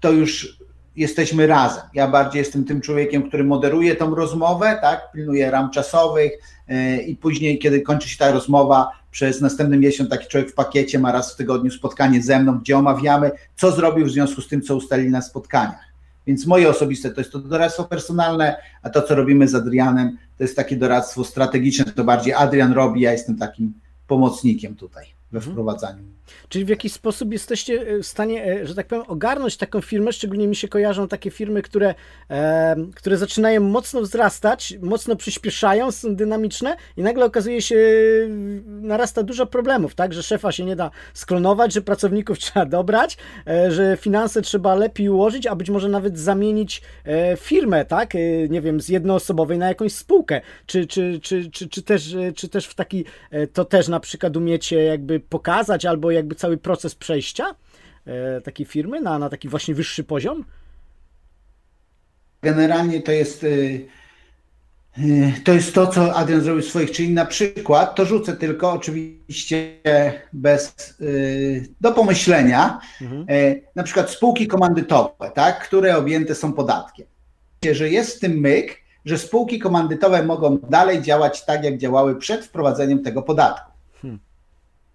to 0.00 0.12
już 0.12 0.57
jesteśmy 0.98 1.46
razem. 1.46 1.82
Ja 1.94 2.08
bardziej 2.08 2.38
jestem 2.38 2.64
tym 2.64 2.80
człowiekiem, 2.80 3.28
który 3.28 3.44
moderuje 3.44 3.96
tą 3.96 4.14
rozmowę, 4.14 4.78
tak, 4.82 5.12
pilnuje 5.12 5.50
ram 5.50 5.70
czasowych 5.70 6.32
e, 6.68 7.02
i 7.02 7.16
później, 7.16 7.58
kiedy 7.58 7.80
kończy 7.80 8.08
się 8.08 8.18
ta 8.18 8.32
rozmowa, 8.32 8.90
przez 9.10 9.40
następny 9.40 9.78
miesiąc 9.78 10.10
taki 10.10 10.28
człowiek 10.28 10.50
w 10.50 10.54
pakiecie 10.54 10.98
ma 10.98 11.12
raz 11.12 11.34
w 11.34 11.36
tygodniu 11.36 11.70
spotkanie 11.70 12.22
ze 12.22 12.40
mną, 12.40 12.58
gdzie 12.58 12.78
omawiamy, 12.78 13.30
co 13.56 13.72
zrobił 13.72 14.06
w 14.06 14.10
związku 14.10 14.40
z 14.40 14.48
tym, 14.48 14.62
co 14.62 14.76
ustalili 14.76 15.10
na 15.10 15.22
spotkaniach. 15.22 15.88
Więc 16.26 16.46
moje 16.46 16.68
osobiste 16.68 17.10
to 17.10 17.20
jest 17.20 17.32
to 17.32 17.38
doradztwo 17.38 17.84
personalne, 17.84 18.56
a 18.82 18.90
to, 18.90 19.02
co 19.02 19.14
robimy 19.14 19.48
z 19.48 19.54
Adrianem, 19.54 20.18
to 20.36 20.44
jest 20.44 20.56
takie 20.56 20.76
doradztwo 20.76 21.24
strategiczne, 21.24 21.84
to 21.84 22.04
bardziej 22.04 22.32
Adrian 22.32 22.72
robi, 22.72 23.00
ja 23.00 23.12
jestem 23.12 23.36
takim 23.36 23.72
pomocnikiem 24.06 24.76
tutaj 24.76 25.06
we 25.32 25.38
mhm. 25.38 25.52
wprowadzaniu. 25.52 26.17
Czyli 26.48 26.64
w 26.64 26.68
jakiś 26.68 26.92
sposób 26.92 27.32
jesteście 27.32 27.80
e, 27.80 27.98
w 27.98 28.06
stanie, 28.06 28.44
e, 28.44 28.66
że 28.66 28.74
tak 28.74 28.86
powiem, 28.86 29.04
ogarnąć 29.08 29.56
taką 29.56 29.80
firmę, 29.80 30.12
szczególnie 30.12 30.48
mi 30.48 30.56
się 30.56 30.68
kojarzą 30.68 31.08
takie 31.08 31.30
firmy, 31.30 31.62
które, 31.62 31.94
e, 32.30 32.76
które 32.94 33.16
zaczynają 33.16 33.60
mocno 33.60 34.00
wzrastać, 34.00 34.74
mocno 34.80 35.16
przyspieszają, 35.16 35.92
są 35.92 36.16
dynamiczne 36.16 36.76
i 36.96 37.02
nagle 37.02 37.24
okazuje 37.24 37.62
się, 37.62 37.76
narasta 38.66 39.22
dużo 39.22 39.46
problemów, 39.46 39.94
tak, 39.94 40.12
że 40.12 40.22
szefa 40.22 40.52
się 40.52 40.64
nie 40.64 40.76
da 40.76 40.90
sklonować, 41.14 41.72
że 41.72 41.82
pracowników 41.82 42.38
trzeba 42.48 42.66
dobrać, 42.66 43.16
e, 43.46 43.70
że 43.70 43.96
finanse 44.00 44.42
trzeba 44.42 44.74
lepiej 44.74 45.08
ułożyć, 45.08 45.46
a 45.46 45.56
być 45.56 45.70
może 45.70 45.88
nawet 45.88 46.18
zamienić 46.18 46.82
e, 47.04 47.36
firmę, 47.36 47.84
tak, 47.84 48.14
e, 48.14 48.18
nie 48.48 48.60
wiem, 48.60 48.80
z 48.80 48.88
jednoosobowej 48.88 49.58
na 49.58 49.68
jakąś 49.68 49.92
spółkę, 49.92 50.40
czy, 50.66 50.86
czy, 50.86 51.20
czy, 51.22 51.50
czy, 51.50 51.68
czy, 51.68 51.82
też, 51.82 52.16
czy 52.36 52.48
też 52.48 52.66
w 52.66 52.74
taki, 52.74 53.04
to 53.52 53.64
też 53.64 53.88
na 53.88 54.00
przykład 54.00 54.36
umiecie 54.36 54.84
jakby 54.84 55.20
pokazać, 55.20 55.84
albo 55.84 56.10
jakby 56.18 56.34
cały 56.34 56.56
proces 56.56 56.94
przejścia 56.94 57.54
e, 58.06 58.40
takiej 58.40 58.66
firmy 58.66 59.00
na, 59.00 59.18
na 59.18 59.28
taki 59.28 59.48
właśnie 59.48 59.74
wyższy 59.74 60.04
poziom? 60.04 60.44
Generalnie 62.42 63.02
to 63.02 63.12
jest 63.12 63.44
y, 63.44 63.86
y, 64.98 65.32
to 65.44 65.52
jest 65.52 65.74
to, 65.74 65.86
co 65.86 66.14
Adrian 66.14 66.40
zrobił 66.40 66.62
w 66.62 66.66
swoich, 66.66 66.90
czyli 66.90 67.10
na 67.10 67.26
przykład, 67.26 67.94
to 67.94 68.04
rzucę 68.04 68.36
tylko 68.36 68.72
oczywiście 68.72 69.72
bez, 70.32 70.96
do 71.80 71.92
pomyślenia, 71.92 72.80
mhm. 73.00 73.26
E, 73.28 73.54
na 73.74 73.82
przykład 73.82 74.10
spółki 74.10 74.46
komandytowe, 74.46 75.30
tak, 75.34 75.68
które 75.68 75.96
objęte 75.96 76.34
są 76.34 76.52
podatkiem. 76.52 77.06
Że 77.72 77.90
jest 77.90 78.16
w 78.16 78.20
tym 78.20 78.32
myk, 78.40 78.76
że 79.04 79.18
spółki 79.18 79.58
komandytowe 79.58 80.22
mogą 80.22 80.58
dalej 80.58 81.02
działać 81.02 81.44
tak, 81.44 81.64
jak 81.64 81.78
działały 81.78 82.16
przed 82.16 82.44
wprowadzeniem 82.44 83.02
tego 83.02 83.22
podatku 83.22 83.68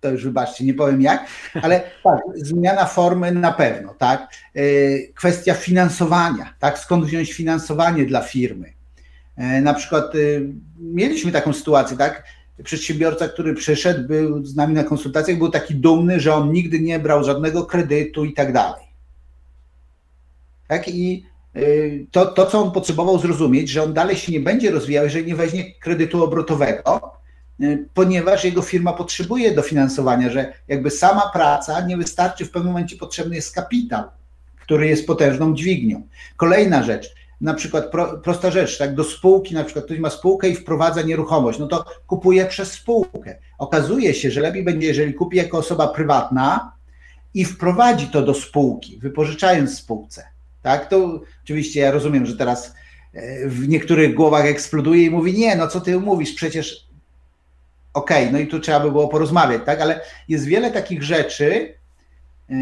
to 0.03 0.11
już 0.11 0.23
wybaczcie, 0.23 0.65
nie 0.65 0.73
powiem 0.73 1.01
jak, 1.01 1.27
ale 1.61 1.81
tak, 2.03 2.19
zmiana 2.35 2.85
formy 2.85 3.31
na 3.31 3.51
pewno, 3.51 3.93
tak. 3.93 4.27
E, 4.55 4.61
kwestia 5.15 5.53
finansowania, 5.53 6.53
tak, 6.59 6.79
skąd 6.79 7.05
wziąć 7.05 7.33
finansowanie 7.33 8.05
dla 8.05 8.21
firmy. 8.21 8.73
E, 9.37 9.61
na 9.61 9.73
przykład 9.73 10.15
e, 10.15 10.17
mieliśmy 10.79 11.31
taką 11.31 11.53
sytuację, 11.53 11.97
tak, 11.97 12.23
przedsiębiorca, 12.63 13.27
który 13.27 13.53
przyszedł, 13.53 14.07
był 14.07 14.45
z 14.45 14.55
nami 14.55 14.73
na 14.73 14.83
konsultacjach, 14.83 15.37
był 15.37 15.49
taki 15.49 15.75
dumny, 15.75 16.19
że 16.19 16.33
on 16.35 16.51
nigdy 16.51 16.79
nie 16.79 16.99
brał 16.99 17.23
żadnego 17.23 17.65
kredytu 17.65 18.25
i 18.25 18.33
tak 18.33 18.53
dalej. 18.53 18.83
Tak, 20.67 20.87
i 20.87 21.25
to, 22.11 22.25
to, 22.25 22.45
co 22.45 22.63
on 22.63 22.71
potrzebował 22.71 23.19
zrozumieć, 23.19 23.69
że 23.69 23.83
on 23.83 23.93
dalej 23.93 24.15
się 24.15 24.31
nie 24.31 24.39
będzie 24.39 24.71
rozwijał, 24.71 25.03
jeżeli 25.03 25.25
nie 25.25 25.35
weźmie 25.35 25.73
kredytu 25.79 26.23
obrotowego, 26.23 27.13
ponieważ 27.93 28.43
jego 28.43 28.61
firma 28.61 28.93
potrzebuje 28.93 29.55
dofinansowania, 29.55 30.29
że 30.29 30.53
jakby 30.67 30.91
sama 30.91 31.29
praca 31.33 31.85
nie 31.85 31.97
wystarczy, 31.97 32.45
w 32.45 32.51
pewnym 32.51 32.73
momencie 32.73 32.95
potrzebny 32.95 33.35
jest 33.35 33.55
kapitał, 33.55 34.03
który 34.61 34.87
jest 34.87 35.07
potężną 35.07 35.55
dźwignią. 35.55 36.01
Kolejna 36.37 36.83
rzecz, 36.83 37.13
na 37.41 37.53
przykład 37.53 37.91
pro, 37.91 38.17
prosta 38.17 38.51
rzecz, 38.51 38.77
tak 38.77 38.95
do 38.95 39.03
spółki, 39.03 39.55
na 39.55 39.63
przykład 39.63 39.85
ktoś 39.85 39.99
ma 39.99 40.09
spółkę 40.09 40.49
i 40.49 40.55
wprowadza 40.55 41.01
nieruchomość, 41.01 41.59
no 41.59 41.67
to 41.67 41.85
kupuje 42.07 42.45
przez 42.45 42.71
spółkę. 42.71 43.35
Okazuje 43.57 44.13
się, 44.13 44.31
że 44.31 44.41
lepiej 44.41 44.63
będzie, 44.63 44.87
jeżeli 44.87 45.13
kupi 45.13 45.37
jako 45.37 45.57
osoba 45.57 45.87
prywatna 45.87 46.71
i 47.33 47.45
wprowadzi 47.45 48.07
to 48.07 48.21
do 48.21 48.33
spółki, 48.33 48.99
wypożyczając 48.99 49.77
spółce. 49.77 50.23
Tak, 50.61 50.89
to 50.89 51.21
oczywiście 51.43 51.79
ja 51.79 51.91
rozumiem, 51.91 52.25
że 52.25 52.37
teraz 52.37 52.73
e, 53.13 53.47
w 53.47 53.67
niektórych 53.67 54.15
głowach 54.15 54.45
eksploduje 54.45 55.03
i 55.03 55.09
mówi, 55.09 55.33
nie, 55.33 55.55
no 55.55 55.67
co 55.67 55.81
ty 55.81 55.99
mówisz, 55.99 56.33
przecież 56.33 56.87
okej, 57.93 58.23
okay, 58.23 58.31
no 58.31 58.39
i 58.39 58.47
tu 58.47 58.59
trzeba 58.59 58.79
by 58.79 58.91
było 58.91 59.07
porozmawiać, 59.07 59.61
tak, 59.65 59.81
ale 59.81 60.01
jest 60.27 60.45
wiele 60.45 60.71
takich 60.71 61.03
rzeczy, 61.03 61.73
e, 62.49 62.55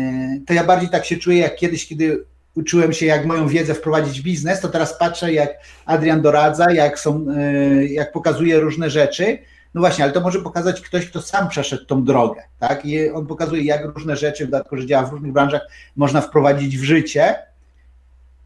to 0.48 0.54
ja 0.54 0.64
bardziej 0.64 0.90
tak 0.90 1.06
się 1.06 1.18
czuję 1.18 1.38
jak 1.38 1.56
kiedyś, 1.56 1.88
kiedy 1.88 2.26
uczyłem 2.56 2.94
się, 2.94 3.06
jak 3.06 3.26
moją 3.26 3.48
wiedzę 3.48 3.74
wprowadzić 3.74 4.22
w 4.22 4.24
biznes, 4.24 4.60
to 4.60 4.70
teraz 4.70 4.98
patrzę, 4.98 5.34
jak 5.34 5.50
Adrian 5.86 6.22
doradza, 6.22 6.72
jak, 6.72 7.00
są, 7.00 7.26
e, 7.38 7.86
jak 7.86 8.12
pokazuje 8.12 8.60
różne 8.60 8.90
rzeczy. 8.90 9.38
No 9.74 9.82
właśnie, 9.82 10.04
ale 10.04 10.14
to 10.14 10.22
może 10.22 10.40
pokazać 10.40 10.82
ktoś, 10.82 11.10
kto 11.10 11.22
sam 11.22 11.50
przeszedł 11.50 11.86
tą 11.86 12.04
drogę, 12.04 12.44
tak? 12.60 12.86
I 12.86 13.10
on 13.10 13.28
pokazuje, 13.28 13.64
jak 13.64 13.86
różne 13.86 14.16
rzeczy, 14.16 14.48
w 14.48 14.50
dodatku, 14.50 14.78
że 14.78 14.86
działa 14.86 15.08
w 15.08 15.12
różnych 15.12 15.32
branżach, 15.32 15.62
można 15.96 16.22
wprowadzić 16.22 16.78
w 16.78 16.84
życie. 16.84 17.36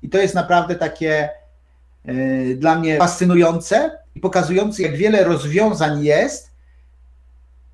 I 0.02 0.10
to 0.10 0.18
jest 0.18 0.36
naprawdę 0.36 0.76
takie 0.76 1.30
e, 2.06 2.14
dla 2.56 2.80
mnie 2.80 2.98
fascynujące 2.98 3.98
i 4.16 4.20
pokazujące, 4.20 4.84
jak 4.84 4.96
wiele 4.96 5.24
rozwiązań 5.24 6.04
jest 6.04 6.55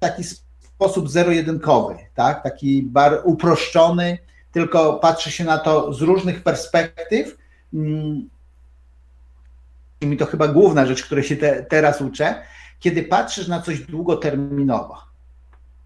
taki 0.02 0.24
sposób 0.24 1.10
zero-jedynkowy, 1.10 1.96
tak? 2.16 2.44
taki 2.44 2.84
bar 2.84 3.22
uproszczony, 3.24 4.18
tylko 4.52 4.94
patrzy 4.94 5.32
się 5.32 5.44
na 5.44 5.58
to 5.58 5.94
z 5.94 6.02
różnych 6.02 6.44
perspektyw. 6.44 7.38
Mm, 7.74 8.30
I 10.02 10.18
to 10.18 10.26
chyba 10.26 10.48
główna 10.48 10.86
rzecz, 10.86 11.04
której 11.04 11.24
się 11.24 11.36
te, 11.36 11.64
teraz 11.64 12.02
uczę, 12.02 12.36
kiedy 12.80 13.04
patrzysz 13.04 13.48
na 13.48 13.62
coś 13.62 13.80
długoterminowo. 13.80 14.98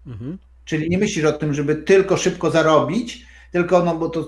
Mhm. 0.06 0.38
Czyli 0.64 0.90
nie 0.90 0.98
myślisz 0.98 1.24
o 1.24 1.32
tym, 1.32 1.54
żeby 1.54 1.76
tylko 1.76 2.16
szybko 2.16 2.50
zarobić, 2.50 3.26
tylko 3.52 3.84
no 3.84 3.96
bo 3.96 4.08
to 4.08 4.20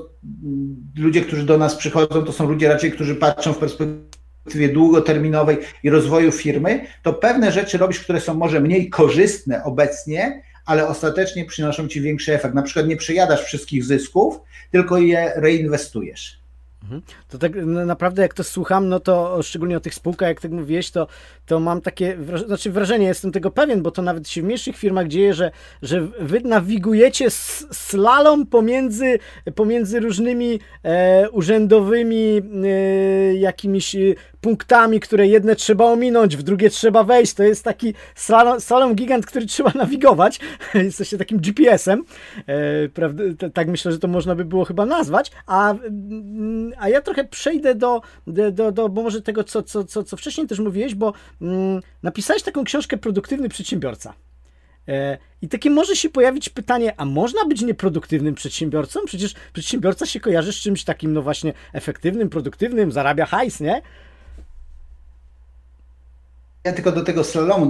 mm, 0.44 0.76
ludzie, 0.96 1.20
którzy 1.22 1.44
do 1.44 1.58
nas 1.58 1.74
przychodzą, 1.74 2.24
to 2.24 2.32
są 2.32 2.48
ludzie 2.48 2.68
raczej, 2.68 2.92
którzy 2.92 3.14
patrzą 3.14 3.52
w 3.52 3.58
perspektywie 4.48 4.68
długoterminowej 4.68 5.58
i 5.82 5.90
rozwoju 5.90 6.32
firmy, 6.32 6.86
to 7.02 7.12
pewne 7.12 7.52
rzeczy 7.52 7.78
robisz, 7.78 8.00
które 8.00 8.20
są 8.20 8.34
może 8.34 8.60
mniej 8.60 8.90
korzystne 8.90 9.64
obecnie, 9.64 10.42
ale 10.66 10.88
ostatecznie 10.88 11.44
przynoszą 11.44 11.88
ci 11.88 12.00
większy 12.00 12.34
efekt. 12.34 12.54
Na 12.54 12.62
przykład 12.62 12.86
nie 12.86 12.96
przejadasz 12.96 13.44
wszystkich 13.44 13.84
zysków, 13.84 14.40
tylko 14.70 14.98
je 14.98 15.32
reinwestujesz. 15.36 16.38
Mhm. 16.82 17.02
To 17.28 17.38
tak 17.38 17.52
naprawdę 17.86 18.22
jak 18.22 18.34
to 18.34 18.44
słucham, 18.44 18.88
no 18.88 19.00
to 19.00 19.42
szczególnie 19.42 19.76
o 19.76 19.80
tych 19.80 19.94
spółkach, 19.94 20.28
jak 20.28 20.40
tak 20.40 20.50
mówiłeś, 20.50 20.90
to, 20.90 21.06
to 21.46 21.60
mam 21.60 21.80
takie, 21.80 22.18
znaczy 22.46 22.70
wrażenie, 22.70 23.06
jestem 23.06 23.32
tego 23.32 23.50
pewien, 23.50 23.82
bo 23.82 23.90
to 23.90 24.02
nawet 24.02 24.28
się 24.28 24.42
w 24.42 24.44
mniejszych 24.44 24.76
firmach 24.76 25.08
dzieje, 25.08 25.34
że, 25.34 25.50
że 25.82 26.00
wy 26.20 26.40
nawigujecie 26.40 27.30
slalom 27.30 28.46
pomiędzy, 28.46 29.18
pomiędzy 29.54 30.00
różnymi 30.00 30.60
e, 30.84 31.30
urzędowymi 31.30 32.42
e, 32.64 33.34
jakimiś 33.34 33.96
punktami, 34.40 35.00
które 35.00 35.26
jedne 35.26 35.56
trzeba 35.56 35.84
ominąć, 35.84 36.36
w 36.36 36.42
drugie 36.42 36.70
trzeba 36.70 37.04
wejść. 37.04 37.34
To 37.34 37.42
jest 37.42 37.64
taki 37.64 37.94
slalom, 38.14 38.60
slalom 38.60 38.94
gigant, 38.94 39.26
który 39.26 39.46
trzeba 39.46 39.72
nawigować. 39.74 40.40
Jesteście 40.74 41.18
takim 41.18 41.38
GPS-em. 41.38 42.04
E? 42.48 43.50
Tak 43.50 43.68
myślę, 43.68 43.92
że 43.92 43.98
to 43.98 44.08
można 44.08 44.34
by 44.34 44.44
było 44.44 44.64
chyba 44.64 44.86
nazwać. 44.86 45.30
A, 45.46 45.70
mm, 45.70 46.72
a 46.78 46.88
ja 46.88 47.00
trochę 47.00 47.24
przejdę 47.24 47.74
do, 47.74 48.00
do, 48.26 48.50
do, 48.50 48.72
do 48.72 48.88
bo 48.88 49.02
może 49.02 49.22
tego, 49.22 49.44
co, 49.44 49.62
co, 49.62 49.84
co, 49.84 50.04
co 50.04 50.16
wcześniej 50.16 50.46
też 50.46 50.58
mówiłeś, 50.58 50.94
bo 50.94 51.12
mm, 51.42 51.82
napisałeś 52.02 52.42
taką 52.42 52.64
książkę 52.64 52.96
Produktywny 52.96 53.48
Przedsiębiorca. 53.48 54.14
E, 54.88 55.18
I 55.42 55.48
takie 55.48 55.70
może 55.70 55.96
się 55.96 56.08
pojawić 56.08 56.48
pytanie, 56.48 56.94
a 56.96 57.04
można 57.04 57.44
być 57.44 57.62
nieproduktywnym 57.62 58.34
przedsiębiorcą? 58.34 59.00
Przecież 59.06 59.34
przedsiębiorca 59.52 60.06
się 60.06 60.20
kojarzy 60.20 60.52
z 60.52 60.56
czymś 60.56 60.84
takim, 60.84 61.12
no 61.12 61.22
właśnie, 61.22 61.52
efektywnym, 61.72 62.28
produktywnym, 62.28 62.92
zarabia 62.92 63.26
hajs, 63.26 63.60
nie? 63.60 63.82
Ja 66.68 66.74
tylko 66.74 66.92
do 66.92 67.04
tego 67.04 67.24
slalomu 67.24 67.68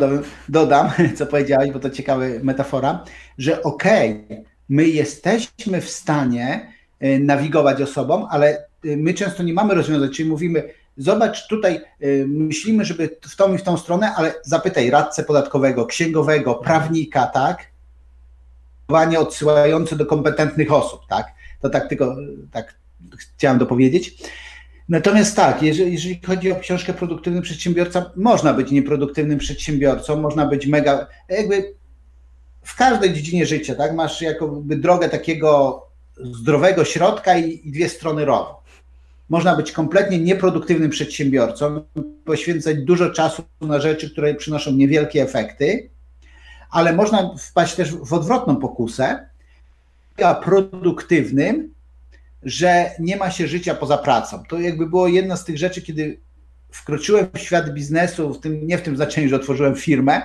dodam, 0.48 0.90
co 1.18 1.26
powiedziałeś, 1.26 1.70
bo 1.70 1.78
to 1.78 1.90
ciekawa 1.90 2.24
metafora, 2.42 3.04
że 3.38 3.62
okej, 3.62 4.24
okay, 4.26 4.44
my 4.68 4.88
jesteśmy 4.88 5.80
w 5.80 5.90
stanie 5.90 6.72
e, 7.00 7.18
nawigować 7.18 7.82
osobom, 7.82 8.26
ale 8.30 8.58
e, 8.84 8.96
my 8.96 9.14
często 9.14 9.42
nie 9.42 9.52
mamy 9.52 9.74
rozwiązań, 9.74 10.10
czyli 10.10 10.28
mówimy, 10.28 10.74
zobacz 10.96 11.48
tutaj, 11.48 11.74
e, 11.76 12.06
myślimy, 12.26 12.84
żeby 12.84 13.18
w 13.22 13.36
tą 13.36 13.54
i 13.54 13.58
w 13.58 13.62
tą 13.62 13.76
stronę, 13.76 14.14
ale 14.16 14.34
zapytaj 14.42 14.90
radcę 14.90 15.24
podatkowego, 15.24 15.86
księgowego, 15.86 16.54
prawnika, 16.54 17.26
tak? 17.26 17.66
Odsyłające 19.18 19.96
do 19.96 20.06
kompetentnych 20.06 20.72
osób, 20.72 21.00
tak? 21.08 21.26
To 21.60 21.70
tak 21.70 21.88
tylko 21.88 22.16
tak 22.52 22.74
chciałem 23.36 23.58
dopowiedzieć. 23.58 24.16
Natomiast 24.88 25.36
tak, 25.36 25.62
jeżeli, 25.62 25.92
jeżeli, 25.92 26.20
chodzi 26.26 26.52
o 26.52 26.56
książkę 26.56 26.94
Produktywny 26.94 27.42
Przedsiębiorca, 27.42 28.12
można 28.16 28.54
być 28.54 28.70
nieproduktywnym 28.70 29.38
przedsiębiorcą, 29.38 30.16
można 30.16 30.46
być 30.46 30.66
mega, 30.66 31.06
jakby 31.28 31.74
w 32.62 32.76
każdej 32.76 33.12
dziedzinie 33.12 33.46
życia, 33.46 33.74
tak, 33.74 33.94
masz 33.94 34.22
jakoby 34.22 34.76
drogę 34.76 35.08
takiego 35.08 35.82
zdrowego 36.16 36.84
środka 36.84 37.38
i, 37.38 37.68
i 37.68 37.72
dwie 37.72 37.88
strony 37.88 38.24
rowu. 38.24 38.54
Można 39.28 39.56
być 39.56 39.72
kompletnie 39.72 40.18
nieproduktywnym 40.18 40.90
przedsiębiorcą, 40.90 41.82
poświęcać 42.24 42.76
dużo 42.76 43.10
czasu 43.10 43.42
na 43.60 43.80
rzeczy, 43.80 44.10
które 44.10 44.34
przynoszą 44.34 44.72
niewielkie 44.72 45.22
efekty, 45.22 45.90
ale 46.70 46.92
można 46.92 47.34
wpaść 47.38 47.74
też 47.74 47.94
w 47.94 48.12
odwrotną 48.12 48.56
pokusę, 48.56 49.28
produktywnym 50.42 51.74
że 52.42 52.90
nie 52.98 53.16
ma 53.16 53.30
się 53.30 53.46
życia 53.46 53.74
poza 53.74 53.98
pracą. 53.98 54.42
To 54.48 54.60
jakby 54.60 54.86
było 54.86 55.08
jedna 55.08 55.36
z 55.36 55.44
tych 55.44 55.58
rzeczy, 55.58 55.82
kiedy 55.82 56.20
wkroczyłem 56.70 57.26
w 57.34 57.38
świat 57.38 57.70
biznesu, 57.70 58.34
w 58.34 58.40
tym, 58.40 58.66
nie 58.66 58.78
w 58.78 58.82
tym 58.82 58.96
znaczeniu, 58.96 59.28
że 59.28 59.36
otworzyłem 59.36 59.74
firmę, 59.74 60.22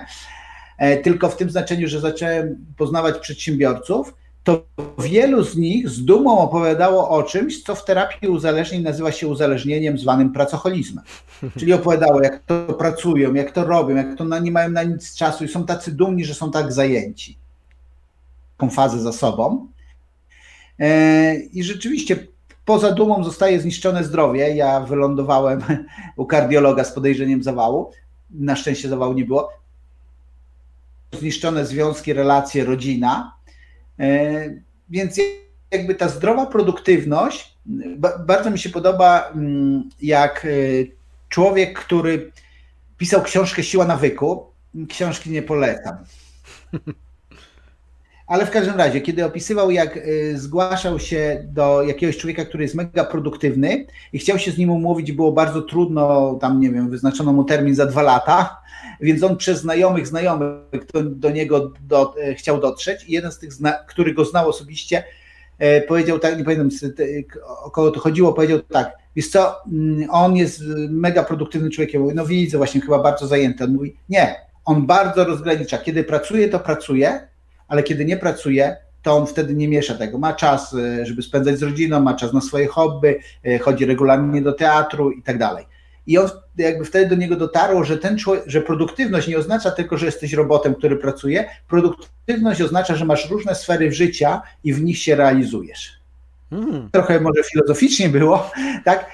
e, 0.78 0.96
tylko 0.96 1.28
w 1.28 1.36
tym 1.36 1.50
znaczeniu, 1.50 1.88
że 1.88 2.00
zacząłem 2.00 2.66
poznawać 2.76 3.18
przedsiębiorców, 3.18 4.14
to 4.44 4.66
wielu 4.98 5.44
z 5.44 5.56
nich 5.56 5.88
z 5.88 6.04
dumą 6.04 6.38
opowiadało 6.38 7.08
o 7.08 7.22
czymś, 7.22 7.62
co 7.62 7.74
w 7.74 7.84
terapii 7.84 8.28
uzależnień 8.28 8.82
nazywa 8.82 9.12
się 9.12 9.28
uzależnieniem 9.28 9.98
zwanym 9.98 10.32
pracoholizmem. 10.32 11.04
Czyli 11.58 11.72
opowiadało, 11.72 12.22
jak 12.22 12.42
to 12.46 12.74
pracują, 12.74 13.34
jak 13.34 13.52
to 13.52 13.64
robią, 13.64 13.96
jak 13.96 14.18
to 14.18 14.38
nie 14.38 14.52
mają 14.52 14.70
na 14.70 14.82
nic 14.82 15.14
czasu 15.14 15.44
i 15.44 15.48
są 15.48 15.66
tacy 15.66 15.92
dumni, 15.92 16.24
że 16.24 16.34
są 16.34 16.50
tak 16.50 16.72
zajęci. 16.72 17.38
Taką 18.56 18.70
fazę 18.70 19.00
za 19.00 19.12
sobą. 19.12 19.68
E, 20.80 21.36
I 21.36 21.62
rzeczywiście 21.62 22.26
poza 22.64 22.92
dumą 22.92 23.24
zostaje 23.24 23.60
zniszczone 23.60 24.04
zdrowie. 24.04 24.54
Ja 24.54 24.80
wylądowałem 24.80 25.60
u 26.16 26.26
kardiologa 26.26 26.84
z 26.84 26.92
podejrzeniem 26.92 27.42
zawału. 27.42 27.90
Na 28.30 28.56
szczęście 28.56 28.88
zawału 28.88 29.12
nie 29.12 29.24
było. 29.24 29.50
Zniszczone 31.12 31.66
związki, 31.66 32.12
relacje, 32.12 32.64
rodzina. 32.64 33.36
E, 34.00 34.50
więc 34.90 35.20
jakby 35.70 35.94
ta 35.94 36.08
zdrowa 36.08 36.46
produktywność, 36.46 37.58
bardzo 38.26 38.50
mi 38.50 38.58
się 38.58 38.70
podoba, 38.70 39.28
mm, 39.34 39.88
jak 40.02 40.44
e, 40.44 40.48
człowiek, 41.28 41.78
który 41.78 42.32
pisał 42.98 43.22
książkę 43.22 43.62
Siła 43.62 43.84
nawyku, 43.84 44.46
książki 44.88 45.30
nie 45.30 45.42
polecam. 45.42 45.96
Ale 48.26 48.46
w 48.46 48.50
każdym 48.50 48.76
razie, 48.76 49.00
kiedy 49.00 49.24
opisywał, 49.24 49.70
jak 49.70 49.96
y, 49.96 50.38
zgłaszał 50.38 50.98
się 50.98 51.44
do 51.48 51.82
jakiegoś 51.82 52.16
człowieka, 52.16 52.44
który 52.44 52.64
jest 52.64 52.74
mega 52.74 53.04
produktywny 53.04 53.86
i 54.12 54.18
chciał 54.18 54.38
się 54.38 54.50
z 54.50 54.58
nim 54.58 54.70
umówić, 54.70 55.12
było 55.12 55.32
bardzo 55.32 55.62
trudno, 55.62 56.34
tam 56.40 56.60
nie 56.60 56.70
wiem, 56.70 56.90
wyznaczono 56.90 57.32
mu 57.32 57.44
termin 57.44 57.74
za 57.74 57.86
dwa 57.86 58.02
lata, 58.02 58.60
więc 59.00 59.22
on 59.22 59.36
przez 59.36 59.60
znajomych 59.60 60.06
znajomych 60.06 60.86
do, 60.94 61.02
do 61.02 61.30
niego 61.30 61.72
do, 61.88 62.14
e, 62.22 62.34
chciał 62.34 62.60
dotrzeć 62.60 63.04
i 63.04 63.12
jeden 63.12 63.32
z 63.32 63.38
tych, 63.38 63.50
który 63.88 64.14
go 64.14 64.24
znał 64.24 64.48
osobiście, 64.48 65.04
e, 65.58 65.80
powiedział 65.80 66.18
tak, 66.18 66.38
nie 66.38 66.44
pamiętam 66.44 66.68
o 67.64 67.70
kogo 67.70 67.90
to 67.90 68.00
chodziło, 68.00 68.32
powiedział 68.32 68.60
tak, 68.60 68.92
wiesz 69.16 69.28
co, 69.28 69.64
mm, 69.66 70.10
on 70.10 70.36
jest 70.36 70.62
mega 70.90 71.22
produktywny 71.22 71.70
człowiekiem, 71.70 72.02
mówi, 72.02 72.14
no 72.14 72.26
widzę, 72.26 72.58
właśnie 72.58 72.80
chyba 72.80 72.98
bardzo 72.98 73.26
zajęty. 73.26 73.64
On 73.64 73.72
mówi, 73.72 73.96
nie, 74.08 74.34
on 74.64 74.86
bardzo 74.86 75.24
rozgranicza, 75.24 75.78
kiedy 75.78 76.04
pracuje, 76.04 76.48
to 76.48 76.58
pracuje, 76.58 77.28
ale 77.68 77.82
kiedy 77.82 78.04
nie 78.04 78.16
pracuje, 78.16 78.76
to 79.02 79.16
on 79.16 79.26
wtedy 79.26 79.54
nie 79.54 79.68
miesza 79.68 79.94
tego. 79.94 80.18
Ma 80.18 80.32
czas, 80.32 80.74
e, 80.74 81.06
żeby 81.06 81.22
spędzać 81.22 81.58
z 81.58 81.62
rodziną, 81.62 82.00
ma 82.00 82.14
czas 82.14 82.32
na 82.32 82.40
swoje 82.40 82.66
hobby, 82.66 83.18
e, 83.44 83.58
chodzi 83.58 83.86
regularnie 83.86 84.42
do 84.42 84.52
teatru 84.52 85.10
i 85.10 85.22
tak 85.22 85.38
dalej. 85.38 85.66
I 86.06 86.18
on 86.18 86.28
jakby 86.58 86.84
wtedy 86.84 87.06
do 87.06 87.16
niego 87.16 87.36
dotarło, 87.36 87.84
że 87.84 87.98
ten 87.98 88.18
człowiek, 88.18 88.44
że 88.46 88.60
produktywność 88.60 89.28
nie 89.28 89.38
oznacza 89.38 89.70
tylko, 89.70 89.98
że 89.98 90.06
jesteś 90.06 90.32
robotem, 90.32 90.74
który 90.74 90.96
pracuje. 90.96 91.48
Produktywność 91.68 92.62
oznacza, 92.62 92.96
że 92.96 93.04
masz 93.04 93.30
różne 93.30 93.54
sfery 93.54 93.92
życia 93.92 94.42
i 94.64 94.72
w 94.72 94.82
nich 94.82 94.98
się 94.98 95.16
realizujesz. 95.16 95.92
Mm. 96.52 96.88
Trochę 96.92 97.20
może 97.20 97.42
filozoficznie 97.52 98.08
było, 98.08 98.50
tak? 98.84 99.10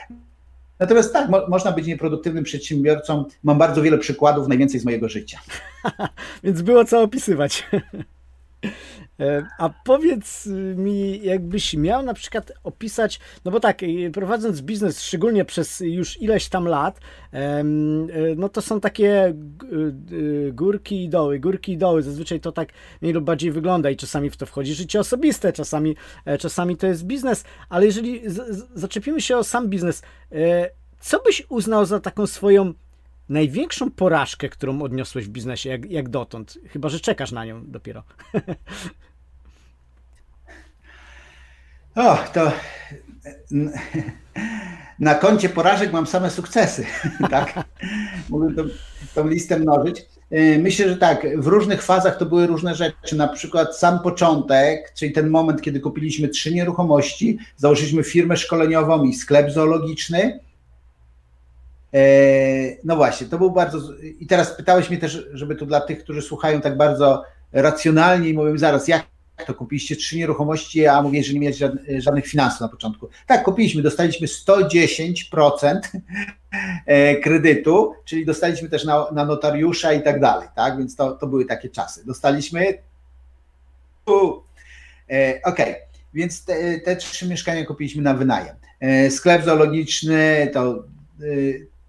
Natomiast 0.79 1.13
tak, 1.13 1.31
mo 1.31 1.47
można 1.49 1.73
być 1.73 1.87
nieproduktywnym 1.87 2.45
przedsiębiorcą. 2.45 3.25
Mam 3.43 3.59
bardzo 3.59 3.83
wiele 3.83 3.99
przykładów, 3.99 4.49
najwięcej 4.49 4.81
z 4.81 4.85
mojego 4.85 5.09
życia. 5.09 5.39
Więc 6.45 6.63
było 6.63 6.85
co 6.85 7.03
opisywać. 7.03 7.67
E, 9.20 9.46
a 9.59 9.70
powiedz 9.85 10.49
mi, 10.77 11.23
jakbyś 11.23 11.75
miał 11.75 12.03
na 12.03 12.14
przykład 12.14 12.53
opisać, 12.64 13.20
no 13.44 13.51
bo 13.51 13.61
tak, 13.61 13.81
prowadząc 14.12 14.61
biznes, 14.61 15.03
szczególnie 15.03 15.44
przez 15.44 15.81
już 15.81 16.23
ileś 16.23 16.49
tam 16.49 16.64
lat, 16.64 17.01
e, 17.33 17.64
no 18.37 18.49
to 18.49 18.62
są 18.62 18.81
takie 18.81 19.25
e, 19.25 19.35
górki 20.53 21.05
i 21.05 21.09
doły, 21.09 21.40
górki 21.40 21.73
i 21.73 21.79
doły. 21.79 22.03
Zazwyczaj 22.03 22.40
to 22.40 22.53
tak 22.53 22.68
mniej 23.03 23.14
lub 23.14 23.25
bardziej 23.25 23.53
wygląda 23.53 23.90
i 23.90 23.96
czasami 23.96 24.31
w 24.31 24.37
to 24.37 24.46
wchodzi 24.46 24.75
życie 24.75 25.01
osobiste, 25.01 25.53
czasami, 25.53 25.96
czasami 26.38 26.77
to 26.77 26.87
jest 26.87 27.05
biznes, 27.05 27.44
ale 27.68 27.87
jeżeli 27.87 28.23
zaczepimy 28.75 29.20
się 29.20 29.37
o 29.37 29.44
sam 29.44 29.68
biznes, 29.68 30.03
co 31.01 31.23
byś 31.23 31.46
uznał 31.49 31.87
za 31.87 32.01
taką 32.01 32.27
swoją 32.27 32.75
największą 33.31 33.90
porażkę, 33.90 34.49
którą 34.49 34.83
odniosłeś 34.83 35.27
w 35.27 35.31
biznesie, 35.31 35.71
jak, 35.71 35.90
jak 35.90 36.09
dotąd? 36.09 36.59
Chyba, 36.69 36.88
że 36.88 37.01
czekasz 37.01 37.33
na 37.33 37.45
nią 37.45 37.62
dopiero. 37.66 38.03
O, 41.95 42.19
to 42.35 42.53
na 44.99 45.14
koncie 45.14 45.49
porażek 45.49 45.93
mam 45.93 46.07
same 46.07 46.31
sukcesy, 46.31 46.87
tak? 47.31 47.55
Mógłbym 48.29 48.55
tą, 48.55 48.62
tą 49.14 49.29
listę 49.29 49.59
mnożyć. 49.59 50.07
Y, 50.33 50.59
myślę, 50.62 50.88
że 50.88 50.97
tak, 50.97 51.40
w 51.40 51.47
różnych 51.47 51.83
fazach 51.83 52.19
to 52.19 52.27
były 52.27 52.47
różne 52.47 52.75
rzeczy. 52.75 53.16
Na 53.16 53.29
przykład 53.29 53.77
sam 53.77 54.01
początek, 54.01 54.93
czyli 54.95 55.12
ten 55.12 55.31
moment, 55.31 55.62
kiedy 55.62 55.81
kupiliśmy 55.81 56.29
trzy 56.29 56.55
nieruchomości, 56.55 57.38
założyliśmy 57.57 58.05
firmę 58.05 58.37
szkoleniową 58.37 59.05
i 59.05 59.14
sklep 59.14 59.51
zoologiczny. 59.51 60.40
E, 61.94 62.00
no 62.85 62.96
właśnie, 62.96 63.26
to 63.26 63.38
był 63.38 63.50
bardzo. 63.50 63.79
I 64.20 64.26
teraz 64.26 64.57
pytałeś 64.57 64.90
mnie 64.90 64.98
też, 64.98 65.26
żeby 65.33 65.57
tu 65.57 65.66
dla 65.66 65.81
tych, 65.81 66.05
którzy 66.05 66.22
słuchają 66.22 66.61
tak 66.61 66.76
bardzo 66.76 67.24
racjonalnie 67.53 68.29
i 68.29 68.35
mówią 68.35 68.59
zaraz, 68.59 68.88
jak 68.88 69.07
to 69.46 69.55
kupiliście 69.55 69.96
trzy 69.96 70.16
nieruchomości, 70.16 70.87
a 70.87 71.03
mówię, 71.03 71.24
że 71.24 71.33
nie 71.33 71.40
mieliście 71.40 71.72
żadnych 71.98 72.26
finansów 72.26 72.61
na 72.61 72.68
początku. 72.68 73.09
Tak, 73.26 73.44
kupiliśmy, 73.44 73.83
dostaliśmy 73.83 74.26
110% 74.26 75.81
e, 76.87 77.16
kredytu, 77.16 77.94
czyli 78.05 78.26
dostaliśmy 78.26 78.68
też 78.68 78.85
na, 78.85 79.07
na 79.12 79.24
notariusza 79.24 79.92
i 79.92 80.03
tak 80.03 80.20
dalej, 80.20 80.48
tak, 80.57 80.79
więc 80.79 80.96
to, 80.96 81.12
to 81.12 81.26
były 81.26 81.44
takie 81.44 81.68
czasy. 81.68 82.07
Dostaliśmy, 82.07 82.61
e, 82.61 82.74
okej, 84.09 85.40
okay. 85.44 85.74
więc 86.14 86.44
te, 86.44 86.81
te 86.81 86.96
trzy 86.96 87.29
mieszkania 87.29 87.66
kupiliśmy 87.66 88.03
na 88.03 88.14
wynajem. 88.14 88.57
Sklep 89.11 89.44
zoologiczny 89.44 90.50
to 90.53 90.85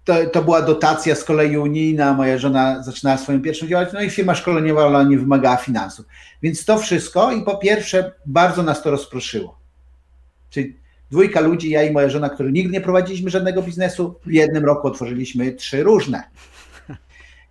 to, 0.04 0.26
to 0.26 0.42
była 0.42 0.62
dotacja 0.62 1.14
z 1.14 1.24
kolei 1.24 1.56
unijna, 1.56 2.14
moja 2.14 2.38
żona 2.38 2.82
zaczynała 2.82 3.18
swoją 3.18 3.42
pierwszą 3.42 3.66
działalność, 3.66 3.94
no 3.94 4.02
i 4.02 4.10
firma 4.10 4.34
szkoleniowa, 4.34 5.02
nie 5.02 5.18
wymagała 5.18 5.56
finansów. 5.56 6.06
Więc 6.42 6.64
to 6.64 6.78
wszystko 6.78 7.32
i 7.32 7.42
po 7.42 7.56
pierwsze 7.56 8.12
bardzo 8.26 8.62
nas 8.62 8.82
to 8.82 8.90
rozproszyło. 8.90 9.58
Czyli 10.50 10.76
dwójka 11.10 11.40
ludzi, 11.40 11.70
ja 11.70 11.82
i 11.82 11.92
moja 11.92 12.08
żona, 12.08 12.30
którzy 12.30 12.52
nigdy 12.52 12.72
nie 12.72 12.80
prowadziliśmy 12.80 13.30
żadnego 13.30 13.62
biznesu, 13.62 14.14
w 14.26 14.32
jednym 14.32 14.64
roku 14.64 14.86
otworzyliśmy 14.88 15.52
trzy 15.52 15.82
różne. 15.82 16.22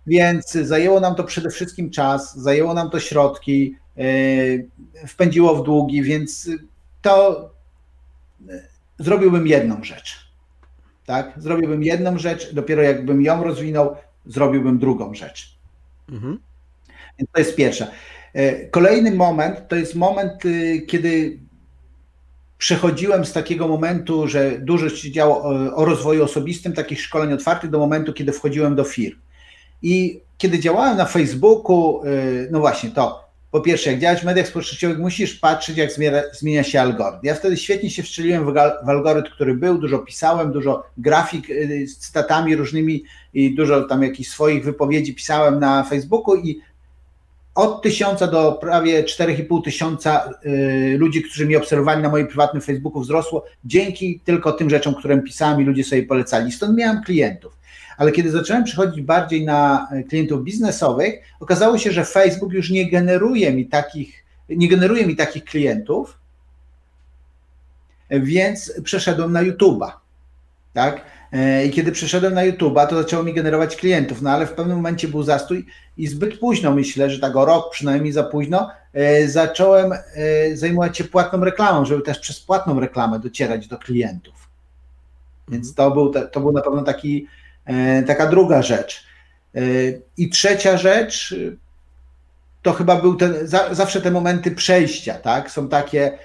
Więc 0.06 0.52
zajęło 0.52 1.00
nam 1.00 1.14
to 1.14 1.24
przede 1.24 1.50
wszystkim 1.50 1.90
czas, 1.90 2.36
zajęło 2.36 2.74
nam 2.74 2.90
to 2.90 3.00
środki, 3.00 3.76
yy, 3.96 4.68
wpędziło 5.08 5.54
w 5.56 5.64
długi, 5.64 6.02
więc 6.02 6.50
to 7.02 7.50
yy, 8.46 8.62
zrobiłbym 8.98 9.46
jedną 9.46 9.84
rzecz 9.84 10.21
tak? 11.06 11.32
Zrobiłbym 11.36 11.82
jedną 11.82 12.18
rzecz, 12.18 12.54
dopiero 12.54 12.82
jakbym 12.82 13.22
ją 13.22 13.44
rozwinął, 13.44 13.96
zrobiłbym 14.26 14.78
drugą 14.78 15.14
rzecz. 15.14 15.56
Mhm. 16.08 16.38
Więc 17.18 17.30
to 17.32 17.38
jest 17.38 17.56
pierwsza. 17.56 17.86
E, 18.34 18.66
kolejny 18.66 19.10
moment 19.14 19.68
to 19.68 19.76
jest 19.76 19.94
moment, 19.94 20.44
y, 20.44 20.82
kiedy 20.86 21.38
przechodziłem 22.58 23.24
z 23.24 23.32
takiego 23.32 23.68
momentu, 23.68 24.28
że 24.28 24.58
dużo 24.58 24.88
się 24.88 25.10
działo 25.10 25.42
o 25.74 25.84
rozwoju 25.84 26.24
osobistym, 26.24 26.72
takich 26.72 27.00
szkoleń 27.00 27.32
otwartych, 27.32 27.70
do 27.70 27.78
momentu, 27.78 28.12
kiedy 28.12 28.32
wchodziłem 28.32 28.74
do 28.74 28.84
firm. 28.84 29.18
I 29.82 30.20
kiedy 30.38 30.58
działałem 30.58 30.96
na 30.96 31.04
Facebooku, 31.04 32.04
y, 32.06 32.48
no 32.50 32.60
właśnie 32.60 32.90
to, 32.90 33.31
po 33.52 33.60
pierwsze, 33.60 33.90
jak 33.90 34.00
działać 34.00 34.20
w 34.20 34.24
mediach 34.24 34.48
społecznościowych, 34.48 34.98
musisz 34.98 35.34
patrzeć, 35.34 35.76
jak 35.76 35.92
zmienia, 35.92 36.22
zmienia 36.32 36.64
się 36.64 36.80
algorytm. 36.80 37.26
Ja 37.26 37.34
wtedy 37.34 37.56
świetnie 37.56 37.90
się 37.90 38.02
wstrzeliłem 38.02 38.46
w, 38.46 38.52
w, 38.84 38.88
algorytm, 38.88 39.30
który 39.34 39.54
był, 39.54 39.78
dużo 39.78 39.98
pisałem, 39.98 40.52
dużo 40.52 40.84
grafik 40.98 41.50
y, 41.50 41.86
z 41.88 41.98
cytatami 41.98 42.56
różnymi 42.56 43.04
i 43.34 43.54
dużo 43.54 43.82
tam 43.82 44.02
jakichś 44.02 44.30
swoich 44.30 44.64
wypowiedzi 44.64 45.14
pisałem 45.14 45.60
na 45.60 45.84
Facebooku 45.84 46.36
i 46.36 46.60
od 47.54 47.82
tysiąca 47.82 48.26
do 48.26 48.52
prawie 48.52 49.04
4,5 49.04 49.64
tysiąca 49.64 50.30
y, 50.46 50.96
ludzi, 50.98 51.22
którzy 51.22 51.46
mnie 51.46 51.58
obserwowali 51.58 52.02
na 52.02 52.08
moim 52.08 52.26
prywatnym 52.26 52.62
Facebooku 52.62 53.00
wzrosło 53.00 53.44
dzięki 53.64 54.20
tylko 54.24 54.52
tym 54.52 54.70
rzeczom, 54.70 54.94
które 54.94 55.22
pisałem 55.22 55.60
i 55.60 55.64
ludzie 55.64 55.84
sobie 55.84 56.02
polecali. 56.02 56.52
Stąd 56.52 56.76
miałem 56.78 57.02
klientów 57.02 57.61
ale 57.96 58.12
kiedy 58.12 58.30
zacząłem 58.30 58.64
przychodzić 58.64 59.02
bardziej 59.02 59.44
na 59.44 59.88
e, 59.90 60.02
klientów 60.02 60.44
biznesowych, 60.44 61.14
okazało 61.40 61.78
się, 61.78 61.92
że 61.92 62.04
Facebook 62.04 62.52
już 62.52 62.70
nie 62.70 62.90
generuje 62.90 63.52
mi 63.52 63.66
takich, 63.66 64.24
nie 64.48 64.68
generuje 64.68 65.06
mi 65.06 65.16
takich 65.16 65.44
klientów, 65.44 66.18
więc 68.10 68.72
przeszedłem 68.84 69.32
na 69.32 69.42
YouTube'a. 69.42 69.90
Tak? 70.72 71.04
E, 71.32 71.66
I 71.66 71.70
kiedy 71.70 71.92
przeszedłem 71.92 72.34
na 72.34 72.46
YouTube'a, 72.46 72.86
to 72.86 73.02
zaczęło 73.02 73.22
mi 73.22 73.34
generować 73.34 73.76
klientów, 73.76 74.22
no 74.22 74.30
ale 74.30 74.46
w 74.46 74.52
pewnym 74.52 74.76
momencie 74.76 75.08
był 75.08 75.22
zastój 75.22 75.66
i 75.96 76.06
zbyt 76.06 76.38
późno, 76.38 76.74
myślę, 76.74 77.10
że 77.10 77.18
tak 77.18 77.36
o 77.36 77.44
rok 77.44 77.70
przynajmniej 77.72 78.12
za 78.12 78.22
późno, 78.22 78.70
e, 78.92 79.28
zacząłem 79.28 79.92
zajmować 80.54 80.98
się 80.98 81.04
płatną 81.04 81.44
reklamą, 81.44 81.84
żeby 81.84 82.02
też 82.02 82.18
przez 82.18 82.40
płatną 82.40 82.80
reklamę 82.80 83.18
docierać 83.18 83.68
do 83.68 83.78
klientów. 83.78 84.34
Więc 85.48 85.68
mhm. 85.68 85.74
to 85.76 85.94
był, 85.94 86.28
to 86.28 86.40
był 86.40 86.52
na 86.52 86.60
pewno 86.60 86.82
taki 86.82 87.26
E, 87.26 87.41
taka 88.06 88.26
druga 88.26 88.62
rzecz. 88.62 89.06
E, 89.54 89.60
I 90.16 90.30
trzecia 90.30 90.76
rzecz, 90.76 91.34
to 92.62 92.72
chyba 92.72 93.00
był 93.00 93.14
ten, 93.14 93.34
zawsze 93.70 94.00
te 94.00 94.10
momenty 94.10 94.50
przejścia, 94.50 95.14
tak? 95.14 95.50
Są 95.50 95.68
takie, 95.68 96.18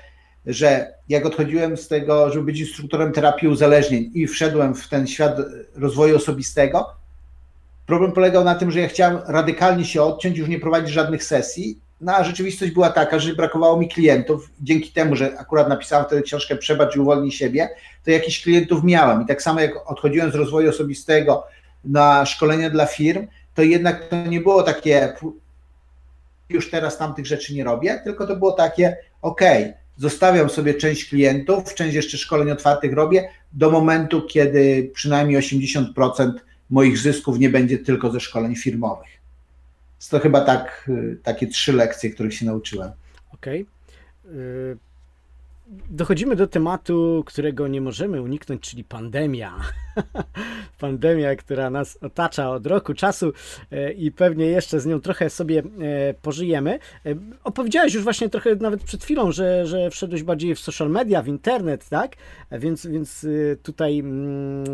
że 0.46 0.94
jak 1.10 1.26
odchodziłem 1.26 1.78
z 1.78 1.88
tego, 1.88 2.32
żeby 2.32 2.46
być 2.46 2.60
instruktorem 2.60 3.12
terapii 3.12 3.48
uzależnień 3.48 4.12
i 4.14 4.28
wszedłem 4.28 4.76
w 4.76 4.90
ten 4.90 5.08
świat 5.08 5.38
rozwoju 5.76 6.16
osobistego, 6.16 6.90
problem 7.86 8.12
polegał 8.12 8.44
na 8.44 8.56
tym, 8.56 8.72
że 8.72 8.80
ja 8.80 8.88
chciałem 8.88 9.20
radykalnie 9.28 9.86
się 9.86 10.02
odciąć, 10.02 10.38
już 10.38 10.50
nie 10.50 10.60
prowadzić 10.60 10.90
żadnych 10.90 11.24
sesji 11.24 11.80
no 12.02 12.16
a 12.16 12.24
rzeczywistość 12.24 12.72
była 12.72 12.90
taka, 12.90 13.20
że 13.20 13.34
brakowało 13.34 13.78
mi 13.78 13.90
klientów. 13.90 14.50
Dzięki 14.62 14.92
temu, 14.92 15.16
że 15.16 15.40
akurat 15.40 15.70
napisałem 15.70 16.06
wtedy 16.06 16.22
książkę 16.22 16.56
Przebacz 16.56 16.96
i 16.96 17.00
uwolnij 17.00 17.32
siebie, 17.32 17.70
to 18.04 18.12
jakichś 18.12 18.44
klientów 18.44 18.84
miałem. 18.84 19.22
I 19.22 19.26
tak 19.26 19.42
samo 19.42 19.60
jak 19.60 19.92
odchodziłem 19.92 20.32
z 20.32 20.36
rozwoju 20.36 20.70
osobistego 20.70 21.44
na 21.86 22.26
szkolenia 22.26 22.70
dla 22.70 22.86
firm, 22.86 23.28
to 23.54 23.62
jednak 23.62 24.08
to 24.08 24.26
nie 24.26 24.42
było 24.42 24.64
takie, 24.64 25.14
już 26.50 26.70
teraz 26.70 26.98
tamtych 26.98 27.26
rzeczy 27.26 27.54
nie 27.54 27.64
robię, 27.64 28.02
tylko 28.04 28.28
to 28.28 28.36
było 28.36 28.52
takie, 28.52 28.98
ok, 29.22 29.42
zostawiam 29.98 30.50
sobie 30.50 30.74
część 30.74 31.10
klientów, 31.10 31.74
część 31.74 31.96
jeszcze 31.96 32.18
szkoleń 32.18 32.52
otwartych 32.52 32.94
robię, 32.94 33.30
do 33.54 33.72
momentu, 33.72 34.22
kiedy 34.22 34.92
przynajmniej 34.94 35.42
80% 35.42 36.32
moich 36.70 36.98
zysków 36.98 37.40
nie 37.40 37.50
będzie 37.50 37.78
tylko 37.78 38.12
ze 38.12 38.20
szkoleń 38.20 38.56
firmowych. 38.56 39.17
To 40.10 40.20
chyba 40.20 40.42
tak, 40.42 40.90
y, 40.90 41.20
takie 41.24 41.48
trzy 41.48 41.74
lekcje, 41.74 42.10
których 42.10 42.34
się 42.34 42.46
nauczyłem. 42.46 42.92
Okej. 43.34 43.62
Okay 43.62 44.78
dochodzimy 45.90 46.36
do 46.36 46.48
tematu, 46.48 47.24
którego 47.26 47.68
nie 47.68 47.82
możemy 47.82 48.22
uniknąć, 48.22 48.62
czyli 48.62 48.84
pandemia. 48.84 49.54
pandemia, 50.80 51.36
która 51.36 51.70
nas 51.70 51.98
otacza 52.02 52.52
od 52.52 52.68
roku 52.68 52.94
czasu 52.94 53.34
e, 53.72 53.92
i 53.92 54.12
pewnie 54.12 54.46
jeszcze 54.46 54.80
z 54.80 54.86
nią 54.86 55.02
trochę 55.02 55.30
sobie 55.30 55.60
e, 55.60 56.14
pożyjemy. 56.14 56.80
E, 57.06 57.16
opowiedziałeś 57.44 57.94
już 57.94 58.04
właśnie 58.04 58.30
trochę 58.30 58.56
nawet 58.56 58.84
przed 58.84 59.04
chwilą, 59.04 59.32
że, 59.32 59.66
że 59.66 59.90
wszedłeś 59.90 60.24
bardziej 60.24 60.56
w 60.56 60.60
social 60.60 60.90
media, 60.90 61.22
w 61.22 61.28
internet, 61.28 61.90
tak? 61.90 62.16
Więc, 62.52 62.86
więc 62.86 63.26
tutaj 63.64 64.00
mm, 64.00 64.66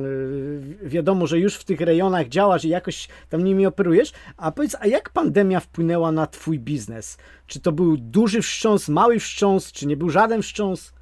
wiadomo, 0.84 1.28
że 1.28 1.40
już 1.40 1.56
w 1.56 1.64
tych 1.64 1.82
rejonach 1.82 2.28
działasz 2.28 2.66
i 2.66 2.70
jakoś 2.70 3.08
tam 3.30 3.44
nimi 3.44 3.66
operujesz. 3.66 4.12
A 4.38 4.52
powiedz, 4.52 4.76
a 4.80 4.88
jak 4.88 5.10
pandemia 5.10 5.60
wpłynęła 5.60 6.12
na 6.12 6.28
twój 6.28 6.60
biznes? 6.60 7.18
Czy 7.48 7.60
to 7.60 7.72
był 7.72 7.98
duży 7.98 8.42
wstrząs, 8.42 8.90
mały 8.90 9.20
wstrząs, 9.20 9.72
czy 9.72 9.88
nie 9.88 9.98
był 9.98 10.10
żaden 10.10 10.42
wstrząs? 10.42 10.94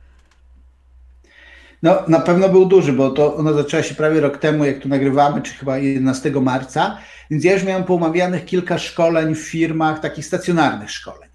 No, 1.84 2.04
na 2.08 2.20
pewno 2.20 2.50
był 2.50 2.66
duży, 2.66 2.94
bo 2.94 3.10
to 3.10 3.36
ona 3.36 3.54
zaczęła 3.54 3.84
się 3.84 3.96
prawie 3.96 4.20
rok 4.20 4.38
temu, 4.38 4.66
jak 4.66 4.80
tu 4.80 4.90
nagrywamy, 4.90 5.42
czy 5.42 5.54
chyba 5.54 5.78
11 5.78 6.32
marca, 6.32 6.98
więc 7.32 7.44
ja 7.44 7.54
już 7.54 7.64
miałem 7.64 7.84
poumawianych 7.84 8.46
kilka 8.46 8.78
szkoleń 8.78 9.36
w 9.36 9.40
firmach, 9.40 10.00
takich 10.00 10.26
stacjonarnych 10.26 10.92
szkoleń. 10.92 11.30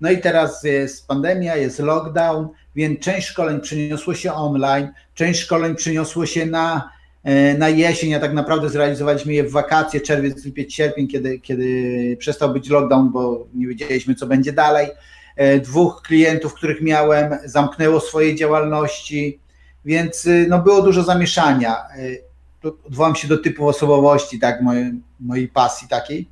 No 0.00 0.10
i 0.10 0.18
teraz 0.18 0.64
jest 0.64 1.08
pandemia, 1.08 1.56
jest 1.56 1.78
lockdown, 1.78 2.48
więc 2.76 3.00
część 3.00 3.28
szkoleń 3.28 3.60
przeniosło 3.60 4.14
się 4.14 4.32
online, 4.32 4.88
część 5.14 5.40
szkoleń 5.40 5.74
przeniosło 5.74 6.26
się 6.26 6.46
na, 6.46 6.90
e, 7.24 7.58
na 7.58 7.68
jesień, 7.68 8.14
a 8.14 8.20
tak 8.20 8.32
naprawdę 8.32 8.68
zrealizowaliśmy 8.68 9.32
je 9.32 9.44
w 9.44 9.52
wakacje, 9.52 10.00
czerwiec, 10.00 10.44
lipiec, 10.44 10.72
sierpień, 10.72 11.08
kiedy, 11.08 11.38
kiedy 11.38 12.16
przestał 12.18 12.52
być 12.52 12.68
lockdown, 12.68 13.10
bo 13.12 13.46
nie 13.54 13.66
wiedzieliśmy, 13.66 14.14
co 14.14 14.26
będzie 14.26 14.52
dalej. 14.52 14.88
E, 15.36 15.60
dwóch 15.60 16.02
klientów, 16.02 16.54
których 16.54 16.82
miałem, 16.82 17.38
zamknęło 17.44 18.00
swoje 18.00 18.36
działalności, 18.36 19.43
więc 19.84 20.26
y, 20.26 20.46
no, 20.48 20.62
było 20.62 20.82
dużo 20.82 21.02
zamieszania. 21.02 21.76
E, 22.64 22.68
odwołam 22.86 23.14
się 23.14 23.28
do 23.28 23.38
typu 23.38 23.68
osobowości, 23.68 24.38
tak, 24.38 24.62
mojej, 24.62 24.92
mojej 25.20 25.48
pasji 25.48 25.88
takiej. 25.88 26.28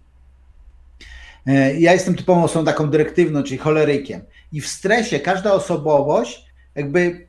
Ja 1.79 1.93
jestem 1.93 2.15
typową 2.15 2.45
osobą 2.45 2.65
taką 2.65 2.91
dyrektywną, 2.91 3.43
czyli 3.43 3.59
cholerykiem. 3.59 4.21
I 4.53 4.61
w 4.61 4.67
stresie 4.67 5.21
każda 5.21 5.53
osobowość 5.53 6.47
jakby 6.75 7.27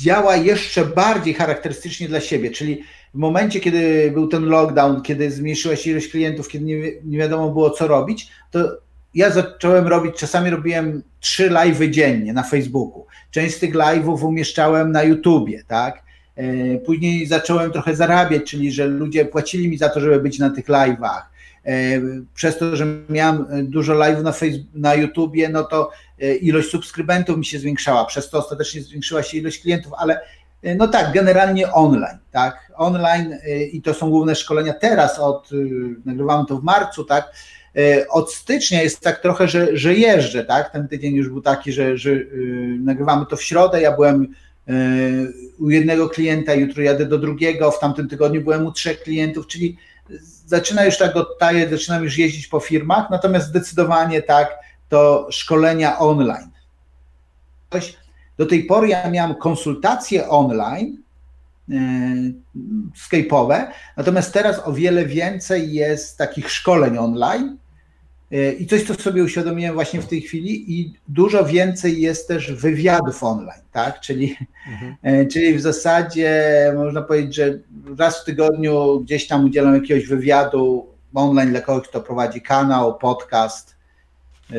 działa 0.00 0.36
jeszcze 0.36 0.84
bardziej 0.84 1.34
charakterystycznie 1.34 2.08
dla 2.08 2.20
siebie, 2.20 2.50
czyli 2.50 2.82
w 3.14 3.18
momencie, 3.18 3.60
kiedy 3.60 4.10
był 4.14 4.28
ten 4.28 4.44
lockdown, 4.44 5.02
kiedy 5.02 5.30
zmniejszyła 5.30 5.76
się 5.76 5.90
ilość 5.90 6.08
klientów, 6.08 6.48
kiedy 6.48 6.64
nie, 6.64 6.76
nie 7.04 7.18
wiadomo 7.18 7.50
było 7.50 7.70
co 7.70 7.86
robić, 7.86 8.30
to 8.50 8.78
ja 9.14 9.30
zacząłem 9.30 9.86
robić, 9.86 10.16
czasami 10.16 10.50
robiłem 10.50 11.02
trzy 11.20 11.50
live'y 11.50 11.90
dziennie 11.90 12.32
na 12.32 12.42
Facebooku. 12.42 13.06
Część 13.30 13.56
z 13.56 13.58
tych 13.58 13.74
live'ów 13.74 14.24
umieszczałem 14.24 14.92
na 14.92 15.02
YouTubie, 15.02 15.62
tak? 15.68 16.02
E, 16.36 16.78
później 16.78 17.26
zacząłem 17.26 17.72
trochę 17.72 17.96
zarabiać, 17.96 18.44
czyli 18.44 18.72
że 18.72 18.86
ludzie 18.86 19.24
płacili 19.24 19.68
mi 19.68 19.78
za 19.78 19.88
to, 19.88 20.00
żeby 20.00 20.20
być 20.20 20.38
na 20.38 20.50
tych 20.50 20.68
live'ach. 20.68 21.22
E, 21.66 22.00
przez 22.34 22.58
to, 22.58 22.76
że 22.76 22.86
miałem 23.08 23.46
dużo 23.62 23.94
live'ów 23.94 24.22
na, 24.22 24.32
Facebook, 24.32 24.68
na 24.74 24.94
YouTubie, 24.94 25.48
no 25.48 25.64
to 25.64 25.90
e, 26.20 26.34
ilość 26.34 26.70
subskrybentów 26.70 27.38
mi 27.38 27.44
się 27.44 27.58
zwiększała, 27.58 28.04
przez 28.04 28.30
to 28.30 28.38
ostatecznie 28.38 28.82
zwiększyła 28.82 29.22
się 29.22 29.38
ilość 29.38 29.60
klientów, 29.60 29.92
ale 29.98 30.20
no 30.76 30.88
tak, 30.88 31.12
generalnie 31.12 31.72
online, 31.72 32.18
tak, 32.30 32.72
online 32.76 33.38
i 33.72 33.82
to 33.82 33.94
są 33.94 34.10
główne 34.10 34.34
szkolenia 34.34 34.72
teraz 34.72 35.18
od, 35.18 35.50
nagrywamy 36.04 36.44
to 36.46 36.56
w 36.56 36.64
marcu, 36.64 37.04
tak, 37.04 37.32
od 38.10 38.32
stycznia 38.32 38.82
jest 38.82 39.00
tak 39.00 39.22
trochę, 39.22 39.48
że, 39.48 39.76
że 39.76 39.94
jeżdżę, 39.94 40.44
tak, 40.44 40.72
ten 40.72 40.88
tydzień 40.88 41.14
już 41.14 41.28
był 41.28 41.42
taki, 41.42 41.72
że, 41.72 41.98
że 41.98 42.10
nagrywamy 42.80 43.26
to 43.26 43.36
w 43.36 43.42
środę, 43.42 43.80
ja 43.80 43.96
byłem 43.96 44.34
u 45.58 45.70
jednego 45.70 46.08
klienta, 46.08 46.54
jutro 46.54 46.82
jadę 46.82 47.06
do 47.06 47.18
drugiego, 47.18 47.70
w 47.70 47.80
tamtym 47.80 48.08
tygodniu 48.08 48.40
byłem 48.40 48.66
u 48.66 48.72
trzech 48.72 49.02
klientów, 49.02 49.46
czyli 49.46 49.76
zaczyna 50.46 50.84
już 50.84 50.98
tak 50.98 51.16
odtaje, 51.16 51.68
zaczynam 51.68 52.04
już 52.04 52.18
jeździć 52.18 52.46
po 52.46 52.60
firmach, 52.60 53.10
natomiast 53.10 53.48
zdecydowanie 53.48 54.22
tak, 54.22 54.58
to 54.88 55.28
szkolenia 55.30 55.98
online. 55.98 56.50
Do 58.38 58.46
tej 58.46 58.64
pory 58.64 58.88
ja 58.88 59.10
miałem 59.10 59.34
konsultacje 59.34 60.28
online, 60.28 60.86
yy, 60.86 61.07
Skype'owe, 62.96 63.66
natomiast 63.96 64.32
teraz 64.32 64.60
o 64.64 64.72
wiele 64.72 65.06
więcej 65.06 65.72
jest 65.72 66.18
takich 66.18 66.50
szkoleń 66.50 66.98
online, 66.98 67.56
i 68.58 68.66
coś, 68.66 68.82
co 68.82 68.94
sobie 68.94 69.24
uświadomiłem 69.24 69.74
właśnie 69.74 70.00
w 70.00 70.06
tej 70.06 70.20
chwili, 70.20 70.80
i 70.80 70.94
dużo 71.08 71.44
więcej 71.44 72.00
jest 72.00 72.28
też 72.28 72.52
wywiadów 72.52 73.24
online, 73.24 73.62
tak? 73.72 74.00
Czyli, 74.00 74.36
mhm. 74.72 74.96
E, 75.02 75.26
czyli 75.26 75.54
w 75.54 75.60
zasadzie 75.60 76.52
można 76.76 77.02
powiedzieć, 77.02 77.34
że 77.34 77.58
raz 77.98 78.22
w 78.22 78.24
tygodniu 78.24 79.00
gdzieś 79.00 79.26
tam 79.26 79.44
udzielam 79.44 79.74
jakiegoś 79.74 80.06
wywiadu 80.06 80.86
online 81.14 81.50
dla 81.50 81.60
kogoś, 81.60 81.88
kto 81.88 82.00
prowadzi 82.00 82.42
kanał, 82.42 82.98
podcast. 82.98 83.76
E, 84.52 84.54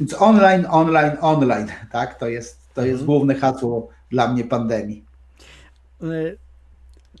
więc 0.00 0.14
online, 0.18 0.66
online, 0.70 1.12
online, 1.20 1.68
tak? 1.92 2.18
To 2.18 2.28
jest, 2.28 2.60
to 2.74 2.80
jest 2.80 3.00
mhm. 3.00 3.06
główne 3.06 3.34
hasło 3.34 3.88
dla 4.10 4.32
mnie 4.32 4.44
pandemii. 4.44 5.05
E, 6.02 6.06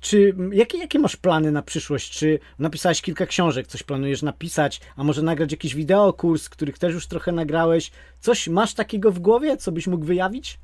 czy 0.00 0.34
jakie, 0.52 0.78
jakie 0.78 0.98
masz 0.98 1.16
plany 1.16 1.52
na 1.52 1.62
przyszłość? 1.62 2.18
Czy 2.18 2.38
napisałeś 2.58 3.02
kilka 3.02 3.26
książek, 3.26 3.66
coś 3.66 3.82
planujesz 3.82 4.22
napisać, 4.22 4.80
a 4.96 5.04
może 5.04 5.22
nagrać 5.22 5.52
jakiś 5.52 5.74
wideokurs, 5.74 6.48
których 6.48 6.78
też 6.78 6.94
już 6.94 7.06
trochę 7.06 7.32
nagrałeś? 7.32 7.90
Coś 8.20 8.48
masz 8.48 8.74
takiego 8.74 9.12
w 9.12 9.18
głowie, 9.18 9.56
co 9.56 9.72
byś 9.72 9.86
mógł 9.86 10.04
wyjawić? 10.04 10.58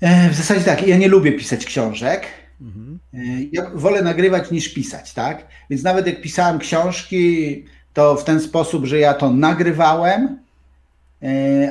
E, 0.00 0.30
w 0.30 0.34
zasadzie 0.34 0.64
tak, 0.64 0.86
ja 0.86 0.96
nie 0.96 1.08
lubię 1.08 1.32
pisać 1.32 1.64
książek. 1.64 2.26
Mhm. 2.60 2.98
E, 3.14 3.18
ja 3.52 3.70
wolę 3.74 4.02
nagrywać 4.02 4.50
niż 4.50 4.68
pisać, 4.68 5.12
tak? 5.12 5.46
Więc 5.70 5.82
nawet 5.82 6.06
jak 6.06 6.20
pisałem 6.20 6.58
książki, 6.58 7.64
to 7.94 8.16
w 8.16 8.24
ten 8.24 8.40
sposób, 8.40 8.86
że 8.86 8.98
ja 8.98 9.14
to 9.14 9.30
nagrywałem, 9.32 10.38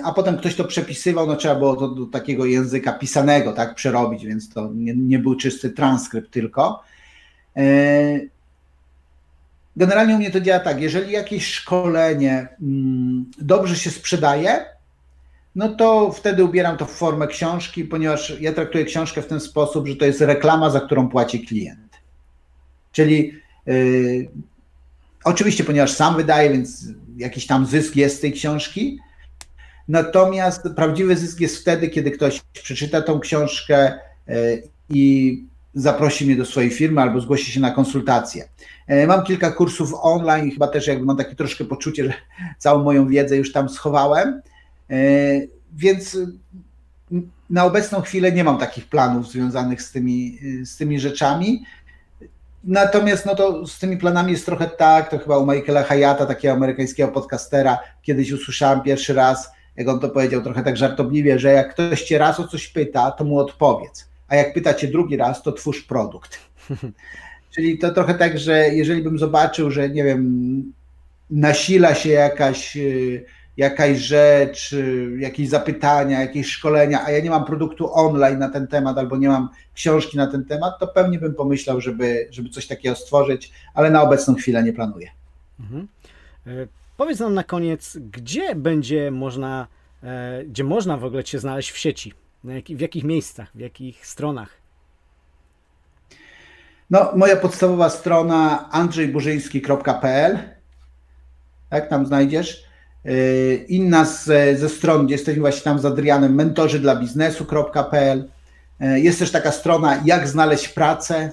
a 0.04 0.14
potem 0.14 0.38
ktoś 0.38 0.56
to 0.56 0.64
przepisywał, 0.64 1.28
no 1.28 1.36
trzeba 1.36 1.56
było 1.56 1.76
to 1.76 1.88
do 1.88 2.06
takiego 2.06 2.46
języka 2.46 2.94
pisanego, 2.94 3.54
tak, 3.54 3.76
przerobić, 3.76 4.26
więc 4.26 4.50
to 4.50 4.70
nie, 4.74 4.96
nie 4.96 5.20
był 5.20 5.36
czysty 5.36 5.70
transkrypt 5.70 6.32
tylko. 6.32 6.84
E, 7.58 8.20
generalnie 9.76 10.16
u 10.16 10.18
mnie 10.18 10.32
to 10.32 10.42
działa 10.42 10.60
tak, 10.60 10.82
jeżeli 10.82 11.12
jakieś 11.12 11.48
szkolenie 11.48 12.48
mm, 12.62 13.32
dobrze 13.38 13.76
się 13.76 13.90
sprzedaje, 13.90 14.66
no 15.56 15.70
to 15.70 16.12
wtedy 16.12 16.44
ubieram 16.44 16.78
to 16.78 16.86
w 16.86 16.92
formę 16.92 17.28
książki, 17.28 17.84
ponieważ 17.84 18.40
ja 18.40 18.54
traktuję 18.54 18.86
książkę 18.86 19.22
w 19.22 19.28
ten 19.28 19.40
sposób, 19.40 19.88
że 19.88 19.96
to 19.96 20.06
jest 20.06 20.22
reklama, 20.22 20.70
za 20.70 20.80
którą 20.82 21.10
płaci 21.10 21.46
klient. 21.46 22.00
Czyli 22.92 23.34
yy, 23.66 24.30
oczywiście, 25.24 25.64
ponieważ 25.64 25.92
sam 25.92 26.16
wydaję, 26.16 26.50
więc 26.50 26.86
jakiś 27.18 27.48
tam 27.48 27.66
zysk 27.66 27.96
jest 27.96 28.18
z 28.18 28.20
tej 28.20 28.34
książki, 28.34 29.00
Natomiast 29.90 30.64
prawdziwy 30.76 31.16
zysk 31.16 31.40
jest 31.40 31.58
wtedy, 31.58 31.90
kiedy 31.90 32.12
ktoś 32.12 32.42
przeczyta 32.42 33.02
tą 33.02 33.20
książkę 33.20 33.78
e, 33.78 33.98
i 34.90 35.44
zaprosi 35.74 36.26
mnie 36.26 36.36
do 36.36 36.46
swojej 36.46 36.70
firmy 36.70 37.02
albo 37.02 37.22
zgłosi 37.22 37.52
się 37.52 37.60
na 37.60 37.72
konsultację. 37.72 38.50
E, 38.88 39.08
mam 39.08 39.24
kilka 39.24 39.52
kursów 39.52 39.94
online 40.02 40.48
i 40.48 40.52
chyba 40.52 40.68
też 40.68 40.88
jakby 40.88 41.06
mam 41.06 41.18
takie 41.18 41.36
troszkę 41.36 41.66
poczucie, 41.66 42.06
że 42.06 42.14
całą 42.58 42.84
moją 42.84 43.08
wiedzę 43.08 43.38
już 43.38 43.52
tam 43.52 43.70
schowałem, 43.70 44.42
e, 44.90 44.96
więc 45.74 46.18
na 47.50 47.66
obecną 47.66 48.02
chwilę 48.02 48.32
nie 48.32 48.44
mam 48.44 48.58
takich 48.58 48.86
planów 48.86 49.32
związanych 49.32 49.82
z 49.82 49.92
tymi, 49.92 50.40
z 50.66 50.78
tymi 50.78 51.00
rzeczami. 51.00 51.64
Natomiast 52.64 53.26
no 53.26 53.36
to 53.36 53.68
z 53.68 53.80
tymi 53.80 53.98
planami 53.98 54.32
jest 54.32 54.46
trochę 54.46 54.68
tak, 54.68 55.10
to 55.10 55.20
chyba 55.20 55.38
u 55.38 55.46
Michaela 55.46 55.84
Hayata, 55.84 56.26
takiego 56.26 56.54
amerykańskiego 56.54 57.12
podcastera, 57.12 57.80
kiedyś 58.02 58.32
usłyszałem 58.32 58.82
pierwszy 58.82 59.14
raz, 59.14 59.59
jak 59.76 59.88
on 59.88 60.00
to 60.00 60.10
powiedział 60.10 60.42
trochę 60.42 60.64
tak 60.64 60.78
żartobliwie, 60.78 61.40
że 61.40 61.52
jak 61.52 61.74
ktoś 61.74 62.04
cię 62.04 62.18
raz 62.18 62.40
o 62.40 62.48
coś 62.48 62.68
pyta, 62.68 63.12
to 63.12 63.24
mu 63.24 63.40
odpowiedz, 63.40 64.10
a 64.28 64.36
jak 64.36 64.54
pyta 64.54 64.74
cię 64.74 64.88
drugi 64.88 65.18
raz, 65.18 65.44
to 65.44 65.52
twórz 65.52 65.84
produkt. 65.84 66.40
Czyli 67.56 67.78
to 67.78 67.94
trochę 67.94 68.14
tak, 68.14 68.40
że 68.40 68.70
jeżeli 68.70 69.04
bym 69.04 69.20
zobaczył, 69.20 69.72
że 69.72 69.90
nie 69.90 70.04
wiem, 70.04 70.74
nasila 71.30 71.96
się 71.96 72.10
jakaś, 72.10 72.78
y, 72.78 73.26
jakaś 73.58 73.98
rzecz, 73.98 74.74
y, 74.74 75.18
jakieś 75.20 75.50
zapytania, 75.50 76.22
jakieś 76.22 76.48
szkolenia, 76.48 77.06
a 77.06 77.12
ja 77.12 77.20
nie 77.20 77.30
mam 77.30 77.46
produktu 77.46 77.94
online 77.94 78.40
na 78.40 78.50
ten 78.50 78.68
temat 78.68 78.98
albo 78.98 79.18
nie 79.18 79.28
mam 79.28 79.50
książki 79.74 80.18
na 80.18 80.28
ten 80.28 80.46
temat, 80.46 80.80
to 80.80 80.88
pewnie 80.88 81.20
bym 81.20 81.34
pomyślał, 81.34 81.82
żeby, 81.82 82.28
żeby 82.32 82.50
coś 82.50 82.68
takiego 82.68 82.96
stworzyć, 82.96 83.52
ale 83.74 83.92
na 83.92 84.02
obecną 84.02 84.36
chwilę 84.36 84.64
nie 84.64 84.74
planuję. 84.74 85.10
Mhm. 85.60 85.88
Powiedz 87.00 87.20
nam 87.20 87.34
na 87.34 87.44
koniec, 87.44 87.98
gdzie 88.12 88.56
będzie 88.56 89.12
można, 89.12 89.68
e, 90.04 90.44
gdzie 90.46 90.64
można 90.64 90.98
w 90.98 91.04
ogóle 91.06 91.24
Cię 91.24 91.40
znaleźć 91.40 91.72
w 91.72 91.78
sieci? 91.78 92.14
w 92.70 92.80
jakich 92.80 93.04
miejscach, 93.04 93.52
w 93.56 93.60
jakich 93.60 94.08
stronach? 94.08 94.50
No, 96.90 97.12
moja 97.16 97.36
podstawowa 97.36 97.90
strona 97.90 98.70
andrzejburzyński.pl 98.72 100.40
tak, 101.70 101.90
tam 101.90 102.06
znajdziesz. 102.06 102.64
E, 103.06 103.14
inna 103.56 104.06
z, 104.06 104.26
ze 104.60 104.70
stron, 104.70 105.06
gdzie 105.06 105.16
jesteśmy 105.16 105.42
właśnie 105.42 105.64
tam 105.64 105.80
z 105.80 105.86
Adrianem, 105.86 106.36
mentorzy 106.36 106.80
dla 106.80 106.96
biznesu.pl. 106.96 108.30
E, 108.80 109.00
jest 109.00 109.20
też 109.20 109.32
taka 109.32 109.52
strona 109.52 110.02
jak 110.06 110.28
znaleźć 110.28 110.68
pracę. 110.68 111.32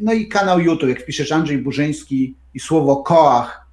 No 0.00 0.12
i 0.12 0.28
kanał 0.28 0.60
YouTube, 0.60 0.88
jak 0.88 1.00
wpiszesz 1.00 1.32
Andrzej 1.32 1.58
Burzyński 1.58 2.34
i 2.54 2.60
słowo 2.60 2.96
koach, 2.96 3.67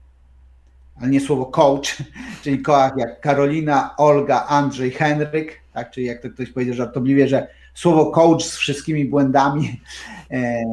ale 1.02 1.10
nie 1.10 1.20
słowo 1.20 1.46
coach, 1.46 1.98
czyli 2.44 2.62
koach 2.62 2.92
jak 2.98 3.22
Karolina, 3.22 3.96
Olga, 3.98 4.46
Andrzej, 4.46 4.92
Henryk, 4.92 5.60
tak, 5.74 5.92
czyli 5.92 6.06
jak 6.06 6.22
to 6.22 6.30
ktoś 6.30 6.52
powiedział 6.52 6.76
żartobliwie, 6.76 7.28
że 7.28 7.48
słowo 7.74 8.12
coach 8.12 8.44
z 8.44 8.56
wszystkimi 8.56 9.06
błędami, 9.06 9.82
e, 10.32 10.64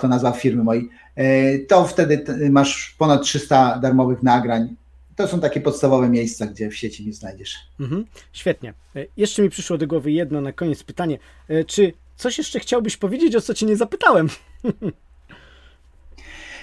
to 0.00 0.08
nazwa 0.08 0.32
firmy 0.32 0.64
mojej, 0.64 0.88
e, 1.16 1.58
to 1.58 1.84
wtedy 1.84 2.24
masz 2.50 2.94
ponad 2.98 3.22
300 3.22 3.78
darmowych 3.78 4.22
nagrań 4.22 4.76
To 5.16 5.28
są 5.28 5.40
takie 5.40 5.60
podstawowe 5.60 6.08
miejsca, 6.08 6.46
gdzie 6.46 6.70
w 6.70 6.76
sieci 6.76 7.06
nie 7.06 7.12
znajdziesz. 7.12 7.56
Mhm, 7.80 8.06
świetnie. 8.32 8.74
E, 8.96 9.06
jeszcze 9.16 9.42
mi 9.42 9.50
przyszło 9.50 9.78
do 9.78 9.86
głowy 9.86 10.12
jedno 10.12 10.40
na 10.40 10.52
koniec 10.52 10.82
pytanie. 10.82 11.18
E, 11.48 11.64
czy 11.64 11.92
coś 12.16 12.38
jeszcze 12.38 12.60
chciałbyś 12.60 12.96
powiedzieć, 12.96 13.36
o 13.36 13.40
co 13.40 13.54
cię 13.54 13.66
nie 13.66 13.76
zapytałem? 13.76 14.28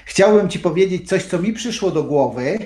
Chciałbym 0.09 0.49
ci 0.49 0.59
powiedzieć 0.59 1.07
coś, 1.07 1.23
co 1.23 1.39
mi 1.39 1.53
przyszło 1.53 1.91
do 1.91 2.03
głowy 2.03 2.57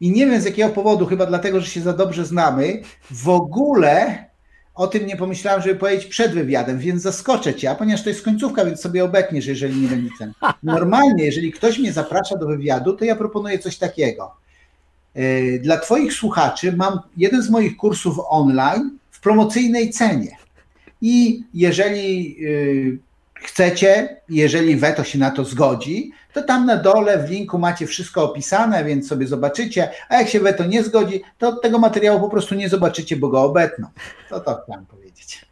i 0.00 0.10
nie 0.10 0.26
wiem 0.26 0.40
z 0.40 0.44
jakiego 0.44 0.68
powodu, 0.68 1.06
chyba 1.06 1.26
dlatego, 1.26 1.60
że 1.60 1.66
się 1.66 1.80
za 1.80 1.92
dobrze 1.92 2.24
znamy. 2.24 2.82
W 3.10 3.28
ogóle 3.28 4.24
o 4.74 4.86
tym 4.86 5.06
nie 5.06 5.16
pomyślałem, 5.16 5.62
żeby 5.62 5.74
powiedzieć 5.74 6.06
przed 6.06 6.32
wywiadem, 6.32 6.78
więc 6.78 7.02
zaskoczę 7.02 7.54
cię, 7.54 7.70
a 7.70 7.74
ponieważ 7.74 8.02
to 8.02 8.08
jest 8.08 8.24
końcówka, 8.24 8.64
więc 8.64 8.80
sobie 8.80 9.04
obetniesz, 9.04 9.46
jeżeli 9.46 9.80
nie 9.80 9.88
będzie 9.88 10.10
ten. 10.18 10.32
Normalnie, 10.62 11.24
jeżeli 11.24 11.52
ktoś 11.52 11.78
mnie 11.78 11.92
zaprasza 11.92 12.36
do 12.36 12.46
wywiadu, 12.46 12.92
to 12.92 13.04
ja 13.04 13.16
proponuję 13.16 13.58
coś 13.58 13.76
takiego. 13.78 14.34
E, 15.14 15.58
dla 15.58 15.78
Twoich 15.78 16.12
słuchaczy 16.12 16.72
mam 16.76 17.00
jeden 17.16 17.42
z 17.42 17.50
moich 17.50 17.76
kursów 17.76 18.16
online 18.28 18.98
w 19.10 19.20
promocyjnej 19.20 19.90
cenie. 19.90 20.36
I 21.00 21.44
jeżeli 21.54 22.36
e, 22.94 23.07
chcecie, 23.42 24.16
jeżeli 24.28 24.76
Weto 24.76 25.04
się 25.04 25.18
na 25.18 25.30
to 25.30 25.44
zgodzi, 25.44 26.12
to 26.32 26.42
tam 26.42 26.66
na 26.66 26.76
dole 26.76 27.18
w 27.18 27.30
linku 27.30 27.58
macie 27.58 27.86
wszystko 27.86 28.24
opisane, 28.24 28.84
więc 28.84 29.08
sobie 29.08 29.26
zobaczycie, 29.26 29.90
a 30.08 30.16
jak 30.16 30.28
się 30.28 30.40
Weto 30.40 30.66
nie 30.66 30.82
zgodzi, 30.82 31.22
to 31.38 31.56
tego 31.56 31.78
materiału 31.78 32.20
po 32.20 32.28
prostu 32.28 32.54
nie 32.54 32.68
zobaczycie, 32.68 33.16
bo 33.16 33.28
go 33.28 33.42
obetną. 33.42 33.88
To 34.28 34.40
to 34.40 34.60
chciałem 34.64 34.86
powiedzieć. 34.86 35.48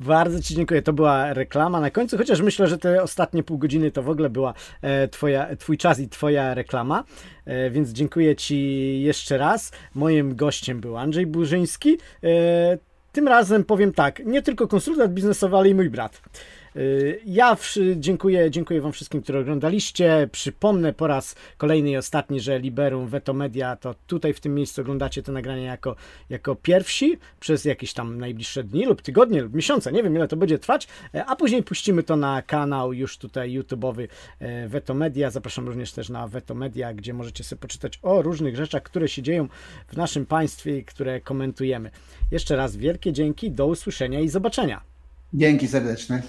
Bardzo 0.00 0.42
Ci 0.42 0.54
dziękuję. 0.54 0.82
To 0.82 0.92
była 0.92 1.32
reklama 1.32 1.80
na 1.80 1.90
końcu, 1.90 2.18
chociaż 2.18 2.40
myślę, 2.40 2.66
że 2.66 2.78
te 2.78 3.02
ostatnie 3.02 3.42
pół 3.42 3.58
godziny 3.58 3.90
to 3.90 4.02
w 4.02 4.10
ogóle 4.10 4.30
była 4.30 4.54
e, 4.82 5.08
twoja, 5.08 5.56
Twój 5.56 5.78
czas 5.78 6.00
i 6.00 6.08
Twoja 6.08 6.54
reklama. 6.54 7.04
E, 7.46 7.70
więc 7.70 7.90
dziękuję 7.90 8.36
Ci 8.36 8.56
jeszcze 9.02 9.38
raz. 9.38 9.72
Moim 9.94 10.36
gościem 10.36 10.80
był 10.80 10.96
Andrzej 10.96 11.26
Burzyński. 11.26 11.98
E, 12.24 12.78
tym 13.12 13.28
razem 13.28 13.64
powiem 13.64 13.92
tak, 13.92 14.22
nie 14.24 14.42
tylko 14.42 14.68
konsultant 14.68 15.12
biznesowy, 15.12 15.56
ale 15.56 15.68
i 15.68 15.74
mój 15.74 15.90
brat. 15.90 16.20
Y, 16.76 17.20
ja 17.26 17.56
dziękuję, 17.96 18.50
dziękuję 18.50 18.80
Wam 18.80 18.92
wszystkim, 18.92 19.22
którzy 19.22 19.38
oglądaliście. 19.38 20.28
Przypomnę 20.32 20.92
po 20.92 21.06
raz 21.06 21.34
kolejny 21.56 21.90
i 21.90 21.96
ostatni, 21.96 22.40
że 22.40 22.58
Liberum 22.58 23.08
Veto 23.08 23.34
Media 23.34 23.76
to 23.76 23.94
tutaj 24.06 24.34
w 24.34 24.40
tym 24.40 24.54
miejscu 24.54 24.80
oglądacie 24.80 25.22
to 25.22 25.32
nagranie 25.32 25.64
jako, 25.64 25.96
jako 26.30 26.56
pierwsi 26.56 27.18
przez 27.40 27.64
jakieś 27.64 27.92
tam 27.92 28.18
najbliższe 28.18 28.64
dni 28.64 28.86
lub 28.86 29.02
tygodnie 29.02 29.42
lub 29.42 29.54
miesiące. 29.54 29.92
Nie 29.92 30.02
wiem 30.02 30.16
ile 30.16 30.28
to 30.28 30.36
będzie 30.36 30.58
trwać, 30.58 30.88
e, 31.14 31.26
a 31.26 31.36
później 31.36 31.62
puścimy 31.62 32.02
to 32.02 32.16
na 32.16 32.42
kanał 32.42 32.92
już 32.92 33.18
tutaj 33.18 33.58
YouTube'owy 33.58 34.08
e, 34.38 34.68
Veto 34.68 34.94
Media. 34.94 35.30
Zapraszam 35.30 35.66
również 35.66 35.92
też 35.92 36.08
na 36.08 36.28
Veto 36.28 36.54
Media, 36.54 36.94
gdzie 36.94 37.14
możecie 37.14 37.44
sobie 37.44 37.60
poczytać 37.60 37.98
o 38.02 38.22
różnych 38.22 38.56
rzeczach, 38.56 38.82
które 38.82 39.08
się 39.08 39.22
dzieją 39.22 39.48
w 39.88 39.96
naszym 39.96 40.26
państwie 40.26 40.78
i 40.78 40.84
które 40.84 41.20
komentujemy. 41.20 41.90
Jeszcze 42.30 42.56
raz 42.56 42.76
wielkie 42.76 43.12
dzięki, 43.12 43.50
do 43.50 43.66
usłyszenia 43.66 44.20
i 44.20 44.28
zobaczenia. 44.28 44.80
Dzięki 45.34 45.68
serdeczne. 45.68 46.22